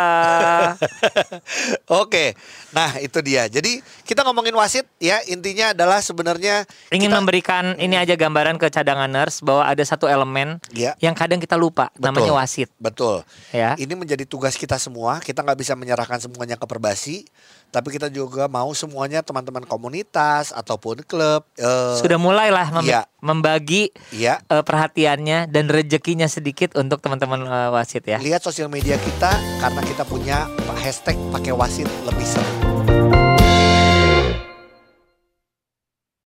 Oke, 2.00 2.36
nah 2.70 2.96
itu 2.96 3.18
dia. 3.20 3.46
Jadi 3.46 3.80
kita 4.04 4.22
ngomongin 4.22 4.54
wasit 4.54 4.86
ya 4.98 5.18
intinya 5.24 5.72
adalah 5.72 5.98
sebenarnya 5.98 6.64
Ingin 6.88 7.08
kita- 7.08 7.18
memberikan 7.18 7.64
ini 7.76 7.96
aja 7.96 8.14
gambaran 8.14 8.56
ke 8.56 8.68
cadanganers 8.68 9.40
bahwa 9.40 9.64
ada 9.64 9.82
satu 9.82 10.04
elemen 10.04 10.60
Ya. 10.70 10.94
yang 10.98 11.12
kadang 11.12 11.38
kita 11.38 11.56
lupa, 11.56 11.88
Betul. 11.92 12.04
namanya 12.04 12.32
wasit. 12.36 12.68
betul. 12.78 13.24
Ya. 13.50 13.74
Ini 13.74 13.92
menjadi 13.92 14.22
tugas 14.22 14.54
kita 14.54 14.76
semua. 14.76 15.18
Kita 15.18 15.40
nggak 15.40 15.58
bisa 15.58 15.72
menyerahkan 15.74 16.20
semuanya 16.20 16.54
ke 16.54 16.64
perbasi, 16.64 17.24
tapi 17.68 17.88
kita 17.90 18.08
juga 18.08 18.46
mau 18.46 18.72
semuanya 18.72 19.20
teman-teman 19.20 19.62
komunitas 19.62 20.50
ataupun 20.50 21.02
klub. 21.02 21.44
eh, 21.54 21.96
Sudah 21.96 22.16
mulailah 22.16 22.68
mem- 22.70 22.86
Iya. 22.86 23.02
membagi 23.18 23.90
ya 24.10 24.40
eh, 24.42 24.60
perhatiannya 24.60 25.46
dan 25.46 25.66
rezekinya 25.66 26.26
sedikit 26.26 26.74
untuk 26.74 26.98
teman-teman 26.98 27.42
eh, 27.42 27.70
wasit 27.70 28.04
ya. 28.04 28.18
lihat 28.18 28.40
sosial 28.40 28.68
media 28.68 28.96
kita 28.96 29.32
karena 29.58 29.80
kita 29.82 30.02
punya 30.02 30.46
hashtag 30.78 31.16
pakai 31.28 31.50
wasit 31.50 31.88
lebih 32.04 32.24
seru. 32.24 32.67